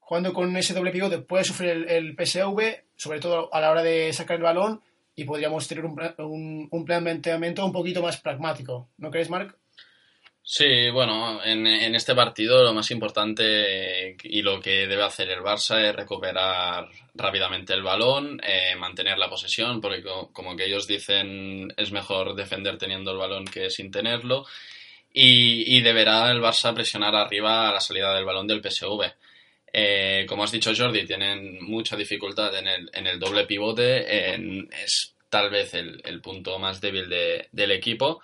jugando 0.06 0.34
con 0.34 0.56
ese 0.56 0.74
doble 0.74 0.92
pivote 0.92 1.18
puede 1.18 1.44
sufrir 1.44 1.86
el, 1.90 2.16
PSV, 2.16 2.84
sobre 2.96 3.20
todo 3.20 3.54
a 3.54 3.60
la 3.60 3.72
hora 3.72 3.84
de 3.84 4.14
sacar 4.14 4.38
el 4.38 4.44
balón, 4.44 4.82
y 5.16 5.24
podríamos 5.24 5.68
tener 5.68 5.86
un, 5.86 6.68
un, 6.72 6.86
planteamiento 6.86 7.66
un 7.66 7.72
poquito 7.72 8.02
más 8.02 8.18
pragmático. 8.22 8.90
¿No 8.98 9.10
crees, 9.10 9.30
Marc? 9.30 9.58
Sí, 10.48 10.92
bueno, 10.92 11.44
en, 11.44 11.66
este 11.96 12.14
partido 12.14 12.64
lo 12.64 12.72
más 12.72 12.92
importante 12.92 14.16
y 14.22 14.44
lo 14.44 14.60
que 14.60 14.86
debe 14.86 15.04
hacer 15.04 15.28
el 15.32 15.40
Barça 15.40 15.82
es 15.82 15.96
recuperar 15.96 16.88
rápidamente 17.16 17.74
el 17.74 17.82
balón, 17.82 18.40
eh, 18.44 18.76
mantener 18.78 19.18
la 19.18 19.28
posesión, 19.28 19.82
porque 19.82 20.04
como 20.32 20.56
que 20.56 20.66
ellos 20.66 20.86
dicen 20.86 21.74
es 21.76 21.92
mejor 21.92 22.36
defender 22.36 22.78
teniendo 22.78 23.12
el 23.12 23.18
balón 23.18 23.46
que 23.46 23.72
sin 23.72 23.90
tenerlo 23.90 24.46
y, 25.12 25.82
deberá 25.82 26.30
el 26.30 26.42
Barça 26.42 26.74
presionar 26.74 27.16
arriba 27.16 27.70
a 27.70 27.74
la 27.74 27.80
salida 27.80 28.14
del 28.14 28.26
balón 28.26 28.48
del 28.48 28.62
PSV. 28.62 29.02
Eh, 29.78 30.26
como 30.26 30.46
has 30.46 30.54
dicho 30.54 30.72
Jordi, 30.74 31.06
tienen 31.06 31.62
mucha 31.62 31.98
dificultad 31.98 32.56
en 32.56 32.66
el, 32.66 32.90
en 32.94 33.08
el 33.08 33.20
doble 33.20 33.46
pivote, 33.46 34.34
es 34.72 35.16
tal 35.30 35.50
vez 35.50 35.74
el, 35.74 36.22
punto 36.22 36.58
más 36.58 36.80
débil 36.80 37.10
del 37.10 37.72
equipo. 37.72 38.22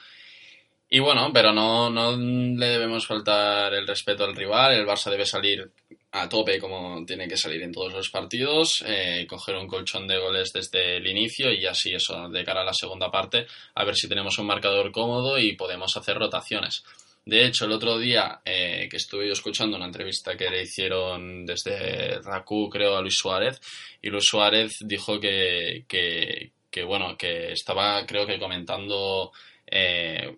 Y 0.90 1.00
bueno, 1.00 1.30
pero 1.34 1.52
no, 1.52 1.90
no 1.90 2.16
le 2.16 2.68
debemos 2.68 3.06
faltar 3.06 3.74
el 3.74 3.86
respeto 3.86 4.24
al 4.24 4.34
rival, 4.34 4.76
el 4.76 4.88
Barça 4.88 5.12
debe 5.12 5.26
salir 5.26 5.70
a 6.12 6.30
tope 6.30 6.58
como 6.58 7.06
tiene 7.06 7.28
que 7.28 7.36
salir 7.36 7.62
en 7.64 7.74
todos 7.74 7.92
los 7.92 8.10
partidos, 8.10 8.82
eh, 8.88 9.28
coger 9.28 9.58
un 9.58 9.68
colchón 9.68 10.08
de 10.08 10.20
goles 10.20 10.54
desde 10.54 10.98
el 10.98 11.08
inicio 11.08 11.52
y 11.52 11.66
así 11.66 11.94
eso, 11.94 12.30
de 12.30 12.46
cara 12.46 12.62
a 12.62 12.66
la 12.66 12.74
segunda 12.74 13.12
parte, 13.12 13.46
a 13.76 13.84
ver 13.84 13.98
si 13.98 14.08
tenemos 14.08 14.38
un 14.38 14.48
marcador 14.48 14.90
cómodo 14.94 15.38
y 15.38 15.58
podemos 15.58 15.98
hacer 15.98 16.18
rotaciones. 16.18 16.86
De 17.24 17.46
hecho, 17.46 17.66
el 17.66 17.72
otro 17.72 18.00
día 18.00 18.42
eh, 18.44 18.88
que 18.90 18.98
estuve 18.98 19.28
yo 19.28 19.34
escuchando 19.34 19.78
una 19.78 19.86
entrevista 19.86 20.36
que 20.36 20.50
le 20.50 20.64
hicieron 20.64 21.46
desde 21.46 22.20
RACU, 22.22 22.70
creo, 22.70 22.98
a 22.98 23.02
Luis 23.02 23.18
Suárez, 23.18 23.60
y 24.02 24.10
Luis 24.10 24.26
Suárez 24.26 24.78
dijo 24.82 25.20
que, 25.20 25.86
que, 25.88 26.52
que 26.70 26.84
bueno, 26.84 27.16
que 27.18 27.52
estaba, 27.52 28.06
creo 28.06 28.26
que 28.26 28.40
comentando 28.40 29.32
eh, 29.74 30.36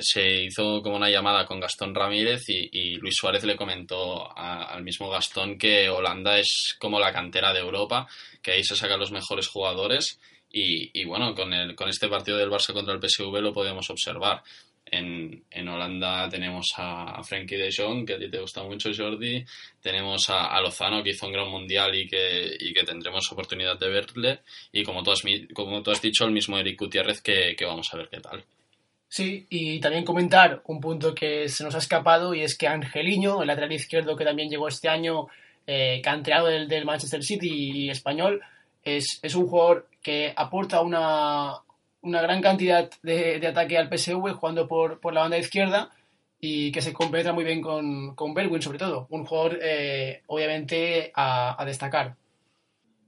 se 0.00 0.44
hizo 0.44 0.82
como 0.82 0.96
una 0.96 1.08
llamada 1.08 1.46
con 1.46 1.60
Gastón 1.60 1.94
Ramírez 1.94 2.48
y, 2.48 2.96
Luis 2.96 3.14
Suárez 3.14 3.44
le 3.44 3.56
comentó 3.56 4.36
al 4.36 4.82
mismo 4.82 5.08
Gastón 5.08 5.56
que 5.56 5.88
Holanda 5.88 6.38
es 6.38 6.74
como 6.78 6.98
la 6.98 7.12
cantera 7.12 7.52
de 7.52 7.60
Europa, 7.60 8.08
que 8.42 8.52
ahí 8.52 8.64
se 8.64 8.74
sacan 8.74 8.98
los 8.98 9.12
mejores 9.12 9.46
jugadores 9.46 10.18
y, 10.50 11.04
bueno, 11.04 11.34
con, 11.34 11.52
el, 11.54 11.76
con 11.76 11.88
este 11.88 12.08
partido 12.08 12.36
del 12.36 12.50
Barça 12.50 12.74
contra 12.74 12.92
el 12.94 13.00
PSV 13.00 13.40
lo 13.40 13.54
podemos 13.54 13.88
observar. 13.88 14.42
En, 14.84 15.68
Holanda 15.68 16.28
tenemos 16.28 16.72
a, 16.76 17.22
Frankie 17.22 17.56
de 17.56 17.72
Jong, 17.74 18.06
que 18.06 18.14
a 18.14 18.18
ti 18.18 18.30
te 18.30 18.40
gusta 18.40 18.62
mucho, 18.62 18.90
Jordi. 18.94 19.44
Tenemos 19.80 20.28
a, 20.28 20.60
Lozano, 20.60 21.02
que 21.02 21.10
hizo 21.10 21.26
un 21.26 21.32
gran 21.32 21.48
mundial 21.48 21.94
y 21.94 22.06
que, 22.06 22.56
y 22.58 22.72
que 22.74 22.84
tendremos 22.84 23.30
oportunidad 23.32 23.78
de 23.78 23.88
verle. 23.88 24.40
Y 24.72 24.82
como 24.82 25.02
tú 25.02 25.12
has, 25.12 25.22
como 25.54 25.82
tú 25.82 25.90
has 25.90 26.02
dicho, 26.02 26.24
el 26.24 26.32
mismo 26.32 26.58
Eric 26.58 26.78
Gutiérrez, 26.78 27.22
que, 27.22 27.54
que 27.56 27.64
vamos 27.64 27.92
a 27.92 27.96
ver 27.96 28.08
qué 28.08 28.20
tal. 28.20 28.44
Sí, 29.08 29.46
y 29.50 29.78
también 29.78 30.04
comentar 30.04 30.62
un 30.64 30.80
punto 30.80 31.14
que 31.14 31.46
se 31.48 31.64
nos 31.64 31.74
ha 31.74 31.78
escapado 31.78 32.34
y 32.34 32.40
es 32.42 32.56
que 32.56 32.66
Angeliño, 32.66 33.42
el 33.42 33.48
lateral 33.48 33.72
izquierdo 33.72 34.16
que 34.16 34.24
también 34.24 34.48
llegó 34.48 34.68
este 34.68 34.88
año, 34.88 35.26
eh, 35.66 36.00
canteado 36.02 36.46
del, 36.46 36.66
del 36.66 36.86
Manchester 36.86 37.22
City 37.22 37.50
y 37.50 37.90
español, 37.90 38.40
es, 38.82 39.20
es 39.22 39.34
un 39.34 39.48
jugador 39.48 39.86
que 40.02 40.32
aporta 40.34 40.80
una, 40.80 41.56
una 42.02 42.20
gran 42.20 42.42
cantidad 42.42 42.90
de, 43.02 43.38
de, 43.38 43.46
ataque 43.46 43.78
al 43.78 43.88
PSV 43.88 44.32
jugando 44.34 44.68
por, 44.68 45.00
por, 45.00 45.14
la 45.14 45.22
banda 45.22 45.38
izquierda 45.38 45.90
y 46.40 46.72
que 46.72 46.82
se 46.82 46.92
completa 46.92 47.32
muy 47.32 47.44
bien 47.44 47.62
con, 47.62 48.14
con 48.14 48.34
Berwin 48.34 48.60
sobre 48.60 48.78
todo, 48.78 49.06
un 49.10 49.24
jugador 49.24 49.58
eh, 49.62 50.22
obviamente 50.26 51.12
a, 51.14 51.60
a, 51.60 51.64
destacar. 51.64 52.16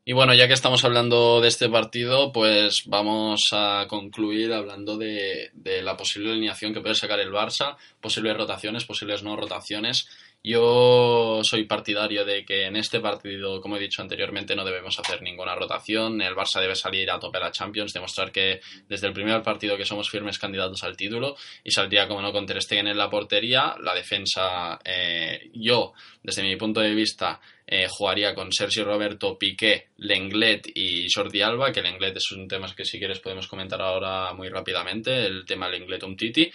Y 0.07 0.13
bueno, 0.13 0.35
ya 0.35 0.47
que 0.47 0.53
estamos 0.53 0.85
hablando 0.85 1.41
de 1.41 1.49
este 1.49 1.69
partido, 1.69 2.31
pues 2.31 2.85
vamos 2.87 3.49
a 3.53 3.87
concluir 3.89 4.53
hablando 4.53 4.99
de, 4.99 5.51
de 5.55 5.83
la 5.83 5.97
posible 5.97 6.31
alineación 6.31 6.75
que 6.75 6.81
puede 6.81 6.95
sacar 6.95 7.19
el 7.21 7.33
Barça, 7.33 7.77
posibles 8.01 8.37
rotaciones, 8.37 8.85
posibles 8.85 9.23
no 9.23 9.35
rotaciones 9.35 10.09
yo 10.47 11.41
soy 11.43 11.65
partidario 11.65 12.23
de 12.27 12.45
que 12.45 12.67
en 12.67 12.77
este 12.77 13.01
partido, 13.01 13.63
como 13.63 13.79
he 13.79 13.81
dicho 13.81 14.03
anteriormente, 14.03 14.55
no 14.55 14.63
debemos 14.63 14.99
hacer 14.99 15.23
ninguna 15.23 15.55
rotación. 15.55 16.21
El 16.21 16.35
Barça 16.35 16.61
debe 16.61 16.77
salir 16.77 17.11
a 17.11 17.19
tope 17.19 17.39
a 17.39 17.45
la 17.45 17.51
Champions, 17.51 17.95
demostrar 17.95 18.31
que 18.31 18.61
desde 18.87 19.07
el 19.07 19.15
primer 19.15 19.43
partido 19.43 19.79
que 19.79 19.87
somos 19.87 20.11
firmes 20.11 20.39
candidatos 20.39 20.85
al 20.85 20.99
título 20.99 21.35
y 21.65 21.71
saldría, 21.71 22.07
como 22.07 22.21
no, 22.21 22.31
con 22.31 22.45
Ter 22.45 22.61
Stegen 22.61 22.89
en 22.89 22.99
la 22.99 23.09
portería. 23.09 23.75
La 23.83 23.95
defensa, 23.95 24.79
eh, 24.85 25.51
yo, 25.55 25.95
desde 26.23 26.43
mi 26.43 26.57
punto 26.57 26.81
de 26.81 26.95
vista, 26.95 27.41
eh, 27.67 27.87
jugaría 27.89 28.35
con 28.35 28.53
Sergio 28.53 28.85
Roberto, 28.85 29.39
Piqué, 29.39 29.89
Lenglet 29.97 30.71
y 30.75 31.07
Jordi 31.11 31.41
Alba, 31.41 31.73
que 31.73 31.81
Lenglet 31.81 32.19
es 32.19 32.33
un 32.33 32.47
tema 32.47 32.71
que 32.77 32.85
si 32.85 32.99
quieres 32.99 33.21
podemos 33.21 33.49
comentar 33.49 33.81
ahora 33.81 34.35
muy 34.35 34.51
rápidamente, 34.51 35.25
el 35.25 35.47
tema 35.47 35.71
Lenglet-Umtiti. 35.71 36.53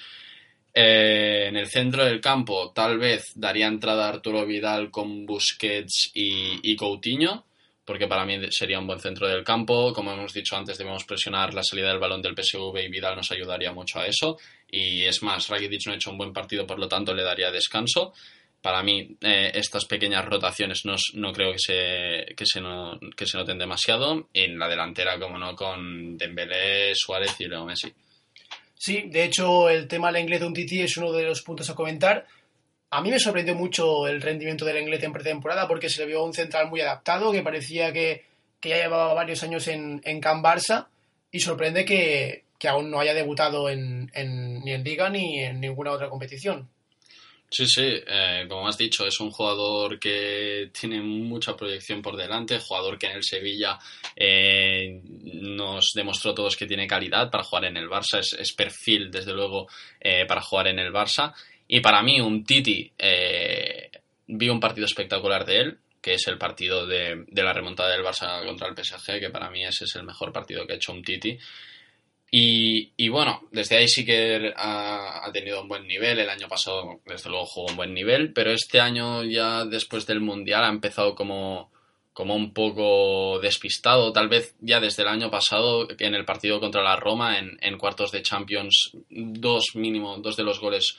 Eh, 0.73 1.47
en 1.47 1.57
el 1.57 1.67
centro 1.67 2.05
del 2.05 2.21
campo, 2.21 2.71
tal 2.73 2.99
vez 2.99 3.31
daría 3.35 3.67
entrada 3.67 4.05
a 4.05 4.09
Arturo 4.09 4.45
Vidal 4.45 4.91
con 4.91 5.25
Busquets 5.25 6.11
y, 6.13 6.75
Coutinho, 6.75 7.45
porque 7.83 8.07
para 8.07 8.25
mí 8.25 8.39
sería 8.51 8.79
un 8.79 8.85
buen 8.85 8.99
centro 8.99 9.27
del 9.27 9.43
campo. 9.43 9.91
Como 9.93 10.13
hemos 10.13 10.33
dicho 10.33 10.55
antes, 10.55 10.77
debemos 10.77 11.05
presionar 11.05 11.53
la 11.53 11.63
salida 11.63 11.89
del 11.89 11.99
balón 11.99 12.21
del 12.21 12.35
PSV 12.35 12.77
y 12.83 12.89
Vidal 12.89 13.15
nos 13.15 13.31
ayudaría 13.31 13.73
mucho 13.73 13.99
a 13.99 14.05
eso. 14.05 14.37
Y 14.69 15.03
es 15.03 15.23
más, 15.23 15.47
Rakitic 15.47 15.87
no 15.87 15.93
ha 15.93 15.95
hecho 15.95 16.11
un 16.11 16.17
buen 16.17 16.33
partido, 16.33 16.67
por 16.67 16.77
lo 16.77 16.87
tanto 16.87 17.13
le 17.13 17.23
daría 17.23 17.51
descanso. 17.51 18.13
Para 18.61 18.83
mí, 18.83 19.17
eh, 19.21 19.51
estas 19.55 19.85
pequeñas 19.85 20.25
rotaciones 20.25 20.85
no, 20.85 20.95
no 21.13 21.31
creo 21.31 21.53
que 21.53 21.59
se, 21.59 22.35
que, 22.35 22.45
se 22.45 22.59
no, 22.61 22.99
que 23.15 23.25
se 23.25 23.37
noten 23.37 23.57
demasiado. 23.57 24.27
En 24.33 24.59
la 24.59 24.67
delantera, 24.67 25.17
como 25.17 25.39
no, 25.39 25.55
con 25.55 26.15
Dembélé, 26.17 26.93
Suárez 26.93 27.39
y 27.39 27.47
Leo 27.47 27.65
Messi. 27.65 27.91
Sí, 28.79 29.09
de 29.09 29.25
hecho, 29.25 29.69
el 29.69 29.89
tema 29.89 30.09
del 30.09 30.21
inglés 30.21 30.39
de 30.39 30.45
un 30.45 30.53
Titi 30.53 30.81
es 30.81 30.95
uno 30.95 31.11
de 31.11 31.23
los 31.23 31.41
puntos 31.41 31.69
a 31.69 31.75
comentar. 31.75 32.25
A 32.91 33.01
mí 33.01 33.11
me 33.11 33.19
sorprendió 33.19 33.53
mucho 33.53 34.07
el 34.07 34.21
rendimiento 34.21 34.63
del 34.63 34.77
inglés 34.77 35.03
en 35.03 35.11
pretemporada 35.11 35.67
porque 35.67 35.89
se 35.89 35.99
le 35.99 36.07
vio 36.07 36.23
un 36.23 36.33
central 36.33 36.69
muy 36.69 36.79
adaptado, 36.79 37.33
que 37.33 37.41
parecía 37.41 37.91
que, 37.91 38.23
ya 38.61 38.77
llevaba 38.77 39.13
varios 39.13 39.43
años 39.43 39.67
en, 39.67 39.99
en 40.05 40.21
Can 40.21 40.41
Barça 40.41 40.87
y 41.29 41.41
sorprende 41.41 41.83
que, 41.83 42.45
aún 42.69 42.89
no 42.89 43.01
haya 43.01 43.13
debutado 43.13 43.69
en, 43.69 44.09
ni 44.15 44.71
en 44.71 44.83
Liga 44.85 45.09
ni 45.09 45.39
en 45.39 45.59
ninguna 45.59 45.91
otra 45.91 46.09
competición. 46.09 46.69
Sí, 47.51 47.65
sí, 47.65 47.81
eh, 47.83 48.45
como 48.47 48.67
has 48.67 48.77
dicho, 48.77 49.07
es 49.07 49.19
un 49.19 49.31
jugador 49.31 49.99
que 49.99 50.69
tiene 50.71 51.01
mucha 51.01 51.55
proyección 51.55 51.99
por 51.99 52.15
delante, 52.15 52.59
jugador 52.59 52.99
que 52.99 53.07
en 53.07 53.13
el 53.13 53.23
Sevilla 53.23 53.79
eh, 54.15 55.01
nos 55.33 55.89
demostró 55.95 56.35
todos 56.35 56.55
que 56.55 56.67
tiene 56.67 56.85
calidad 56.85 57.31
para 57.31 57.43
jugar 57.43 57.65
en 57.65 57.77
el 57.77 57.89
Barça, 57.89 58.19
es, 58.19 58.53
perfil 58.53 59.09
desde 59.09 59.33
luego 59.33 59.67
eh, 59.99 60.25
para 60.27 60.41
jugar 60.41 60.67
en 60.67 60.77
el 60.77 60.93
Barça. 60.93 61.33
Y 61.67 61.79
para 61.79 62.03
mí, 62.03 62.21
un 62.21 62.43
Titi, 62.43 62.91
vi 64.27 64.49
un 64.49 64.59
partido 64.59 64.85
espectacular 64.85 65.43
de 65.43 65.59
él, 65.59 65.77
que 66.01 66.13
es 66.13 66.27
el 66.27 66.37
partido 66.37 66.85
de, 66.85 67.25
de, 67.27 67.43
la 67.43 67.53
remontada 67.53 67.89
del 67.89 68.03
Barça 68.03 68.45
contra 68.45 68.67
el 68.67 68.75
PSG, 68.75 69.19
que 69.19 69.29
para 69.31 69.49
mí 69.49 69.65
ese 69.65 69.85
es 69.85 69.95
el 69.95 70.03
mejor 70.03 70.31
partido 70.31 70.67
que 70.67 70.73
ha 70.73 70.75
hecho 70.75 70.93
un 70.93 71.03
Titi. 71.03 71.37
Y, 72.31 73.09
bueno, 73.09 73.41
desde 73.51 73.77
ahí 73.77 73.87
sí 73.87 74.05
que 74.05 74.53
ha, 74.55 75.29
tenido 75.33 75.61
un 75.61 75.67
buen 75.67 75.87
nivel. 75.87 76.19
El 76.19 76.29
año 76.29 76.47
pasado, 76.47 76.99
desde 77.05 77.29
luego, 77.29 77.45
jugó 77.45 77.67
un 77.67 77.75
buen 77.75 77.93
nivel, 77.93 78.33
pero 78.33 78.51
este 78.51 78.79
año, 78.79 79.23
ya 79.23 79.65
después 79.65 80.05
del 80.05 80.21
Mundial, 80.21 80.63
ha 80.63 80.69
empezado 80.69 81.15
como, 81.15 81.71
como 82.13 82.35
un 82.35 82.53
poco 82.53 83.39
despistado. 83.39 84.13
Tal 84.13 84.29
vez 84.29 84.55
ya 84.61 84.79
desde 84.79 85.03
el 85.03 85.09
año 85.09 85.31
pasado, 85.31 85.87
en 85.97 86.13
el 86.13 86.25
partido 86.25 86.59
contra 86.59 86.83
la 86.83 86.95
Roma, 86.95 87.39
en, 87.39 87.57
en 87.61 87.77
cuartos 87.77 88.11
de 88.11 88.21
Champions, 88.21 88.91
dos 89.09 89.75
mínimo, 89.75 90.17
dos 90.17 90.37
de 90.37 90.43
los 90.43 90.59
goles 90.59 90.97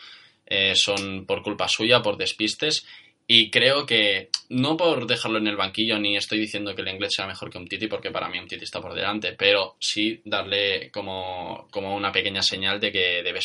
eh, 0.53 0.73
son 0.75 1.27
por 1.27 1.43
culpa 1.43 1.69
suya, 1.69 2.03
por 2.03 2.17
despistes. 2.17 2.85
Y 3.33 3.49
creo 3.49 3.87
que, 3.87 4.29
no 4.49 4.77
por 4.77 5.07
dejarlo 5.07 5.39
en 5.39 5.47
el 5.47 5.55
banquillo, 5.55 6.01
ni 6.01 6.17
estoy 6.17 6.41
diciendo 6.41 6.75
que 6.75 6.83
el 6.83 6.89
inglés 6.89 7.15
sea 7.15 7.29
mejor 7.29 7.49
que 7.49 7.59
un 7.59 7.69
Titi, 7.69 7.87
porque 7.87 8.11
para 8.11 8.29
mí 8.29 8.41
un 8.41 8.49
Titi 8.49 8.65
está 8.65 8.81
por 8.81 8.93
delante, 8.93 9.35
pero 9.39 9.77
sí 9.79 10.21
darle 10.25 10.91
como, 10.91 11.69
como 11.71 11.95
una 11.95 12.11
pequeña 12.11 12.43
señal 12.43 12.81
de 12.81 12.91
que, 12.91 13.23
debe 13.23 13.39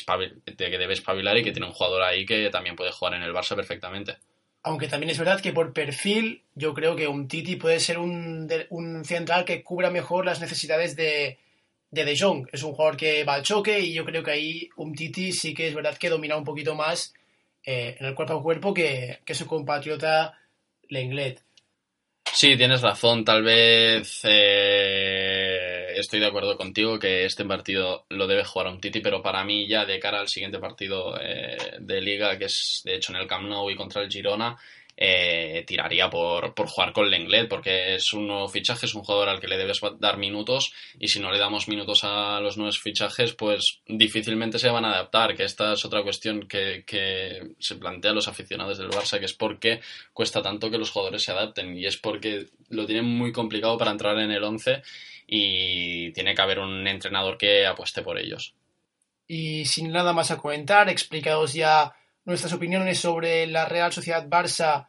de 0.43 0.71
que 0.71 0.77
debe 0.79 0.93
espabilar 0.93 1.37
y 1.37 1.43
que 1.43 1.51
tiene 1.51 1.67
un 1.67 1.73
jugador 1.73 2.01
ahí 2.01 2.25
que 2.25 2.49
también 2.49 2.75
puede 2.75 2.91
jugar 2.93 3.13
en 3.13 3.21
el 3.21 3.31
Barça 3.31 3.55
perfectamente. 3.55 4.17
Aunque 4.63 4.87
también 4.87 5.11
es 5.11 5.19
verdad 5.19 5.39
que 5.39 5.53
por 5.53 5.71
perfil, 5.71 6.41
yo 6.55 6.73
creo 6.73 6.95
que 6.95 7.07
un 7.07 7.27
Titi 7.27 7.55
puede 7.55 7.79
ser 7.79 7.99
un, 7.99 8.51
un 8.71 9.05
central 9.05 9.45
que 9.45 9.61
cubra 9.61 9.91
mejor 9.91 10.25
las 10.25 10.41
necesidades 10.41 10.95
de, 10.95 11.37
de 11.91 12.05
De 12.05 12.17
Jong. 12.17 12.47
Es 12.51 12.63
un 12.63 12.71
jugador 12.71 12.97
que 12.97 13.23
va 13.23 13.35
al 13.35 13.43
choque 13.43 13.81
y 13.81 13.93
yo 13.93 14.03
creo 14.03 14.23
que 14.23 14.31
ahí 14.31 14.69
un 14.77 14.95
Titi 14.95 15.31
sí 15.31 15.53
que 15.53 15.67
es 15.67 15.75
verdad 15.75 15.95
que 15.95 16.09
domina 16.09 16.35
un 16.37 16.43
poquito 16.43 16.73
más 16.73 17.13
eh, 17.65 17.97
en 17.99 18.05
el 18.05 18.15
cuerpo 18.15 18.33
a 18.35 18.43
cuerpo 18.43 18.73
que, 18.73 19.19
su 19.33 19.47
compatriota 19.47 20.39
Lenglet. 20.89 21.41
Sí, 22.31 22.57
tienes 22.57 22.81
razón. 22.81 23.23
Tal 23.23 23.43
vez 23.43 24.21
eh, 24.23 25.93
estoy 25.95 26.19
de 26.19 26.27
acuerdo 26.27 26.57
contigo 26.57 26.99
que 26.99 27.25
este 27.25 27.45
partido 27.45 28.05
lo 28.09 28.27
debe 28.27 28.43
jugar 28.43 28.67
un 28.67 28.81
Titi, 28.81 28.99
pero 28.99 29.21
para 29.21 29.43
mí 29.43 29.67
ya 29.67 29.85
de 29.85 29.99
cara 29.99 30.19
al 30.19 30.27
siguiente 30.27 30.59
partido 30.59 31.17
eh, 31.19 31.57
de 31.79 32.01
liga, 32.01 32.37
que 32.37 32.45
es 32.45 32.81
de 32.83 32.95
hecho 32.95 33.13
en 33.13 33.19
el 33.19 33.27
Camp 33.27 33.47
Nou 33.47 33.69
y 33.69 33.75
contra 33.75 34.01
el 34.01 34.11
Girona, 34.11 34.57
eh, 34.97 35.63
tiraría 35.67 36.09
por, 36.09 36.53
por, 36.53 36.67
jugar 36.67 36.93
con 36.93 37.09
Lenglet, 37.09 37.49
porque 37.49 37.95
es 37.95 38.13
un 38.13 38.27
nuevo 38.27 38.47
fichaje, 38.47 38.85
es 38.85 38.95
un 38.95 39.03
jugador 39.03 39.29
al 39.29 39.41
que 39.41 39.47
le 39.47 39.57
debes 39.57 39.81
dar 39.99 40.17
minutos 40.17 40.73
y 40.99 41.09
si 41.09 41.19
no 41.19 41.31
le 41.31 41.39
damos 41.39 41.67
minutos 41.67 42.03
a 42.03 42.39
los 42.39 42.57
nuevos 42.57 42.79
fichajes, 42.79 43.33
pues 43.33 43.81
difícilmente 43.87 44.57
se 44.57 44.69
van 44.69 44.85
a 44.85 44.93
adaptar, 44.93 45.35
que 45.35 45.43
esta 45.43 45.73
es 45.73 45.83
otra 45.83 46.01
cuestión 46.03 46.47
que, 46.47 46.83
que 46.85 47.55
se 47.59 47.75
plantea 47.75 48.11
a 48.11 48.15
los 48.15 48.27
aficionados 48.27 48.77
del 48.77 48.89
Barça, 48.89 49.19
que 49.19 49.25
es 49.25 49.33
por 49.33 49.59
qué 49.59 49.81
cuesta 50.13 50.41
tanto 50.41 50.71
que 50.71 50.77
los 50.77 50.91
jugadores 50.91 51.23
se 51.23 51.31
adapten 51.31 51.77
y 51.77 51.85
es 51.85 51.97
porque 51.97 52.47
lo 52.69 52.85
tienen 52.85 53.05
muy 53.05 53.31
complicado 53.31 53.77
para 53.77 53.91
entrar 53.91 54.17
en 54.19 54.31
el 54.31 54.43
11 54.43 54.81
y 55.27 56.11
tiene 56.11 56.35
que 56.35 56.41
haber 56.41 56.59
un 56.59 56.87
entrenador 56.87 57.37
que 57.37 57.65
apueste 57.65 58.01
por 58.01 58.17
ellos. 58.17 58.53
Y 59.27 59.65
sin 59.65 59.91
nada 59.91 60.13
más 60.13 60.31
a 60.31 60.37
comentar, 60.37 60.87
explicados 60.87 61.53
ya 61.53 61.95
nuestras 62.25 62.53
opiniones 62.53 62.99
sobre 62.99 63.47
la 63.47 63.65
Real 63.65 63.93
Sociedad 63.93 64.27
Barça 64.27 64.87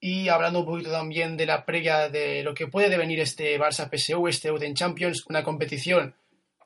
y 0.00 0.28
hablando 0.28 0.60
un 0.60 0.66
poquito 0.66 0.90
también 0.90 1.36
de 1.36 1.46
la 1.46 1.66
previa 1.66 2.08
de 2.08 2.42
lo 2.42 2.54
que 2.54 2.68
puede 2.68 2.88
devenir 2.88 3.20
este 3.20 3.58
Barça 3.58 3.90
PSU, 3.90 4.28
este 4.28 4.52
Uden 4.52 4.74
Champions, 4.74 5.24
una 5.28 5.42
competición 5.42 6.14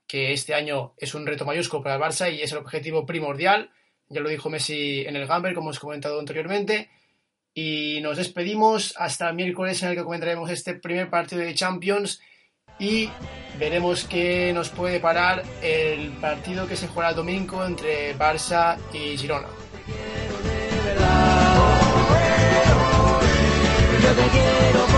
que 0.06 0.32
este 0.32 0.54
año 0.54 0.92
es 0.98 1.14
un 1.14 1.26
reto 1.26 1.46
mayúsculo 1.46 1.82
para 1.82 1.94
el 1.94 2.02
Barça 2.02 2.32
y 2.32 2.42
es 2.42 2.52
el 2.52 2.58
objetivo 2.58 3.06
primordial. 3.06 3.70
Ya 4.08 4.20
lo 4.20 4.28
dijo 4.28 4.50
Messi 4.50 5.06
en 5.06 5.16
el 5.16 5.26
Gamber, 5.26 5.54
como 5.54 5.70
os 5.70 5.78
he 5.78 5.80
comentado 5.80 6.20
anteriormente. 6.20 6.90
Y 7.54 8.00
nos 8.02 8.18
despedimos 8.18 8.94
hasta 8.98 9.30
el 9.30 9.36
miércoles 9.36 9.82
en 9.82 9.90
el 9.90 9.96
que 9.96 10.04
comentaremos 10.04 10.50
este 10.50 10.74
primer 10.74 11.08
partido 11.08 11.40
de 11.40 11.54
Champions 11.54 12.20
y 12.78 13.08
veremos 13.58 14.04
qué 14.04 14.52
nos 14.52 14.68
puede 14.68 15.00
parar 15.00 15.42
el 15.62 16.10
partido 16.12 16.66
que 16.66 16.76
se 16.76 16.88
juega 16.88 17.10
el 17.10 17.16
domingo 17.16 17.64
entre 17.64 18.14
Barça 18.16 18.76
y 18.92 19.16
Girona. 19.16 19.48
Yo 24.02 24.14
te 24.14 24.28
quiero 24.30 24.91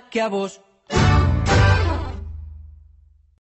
que 0.00 0.20
a 0.20 0.28
vos. 0.28 0.60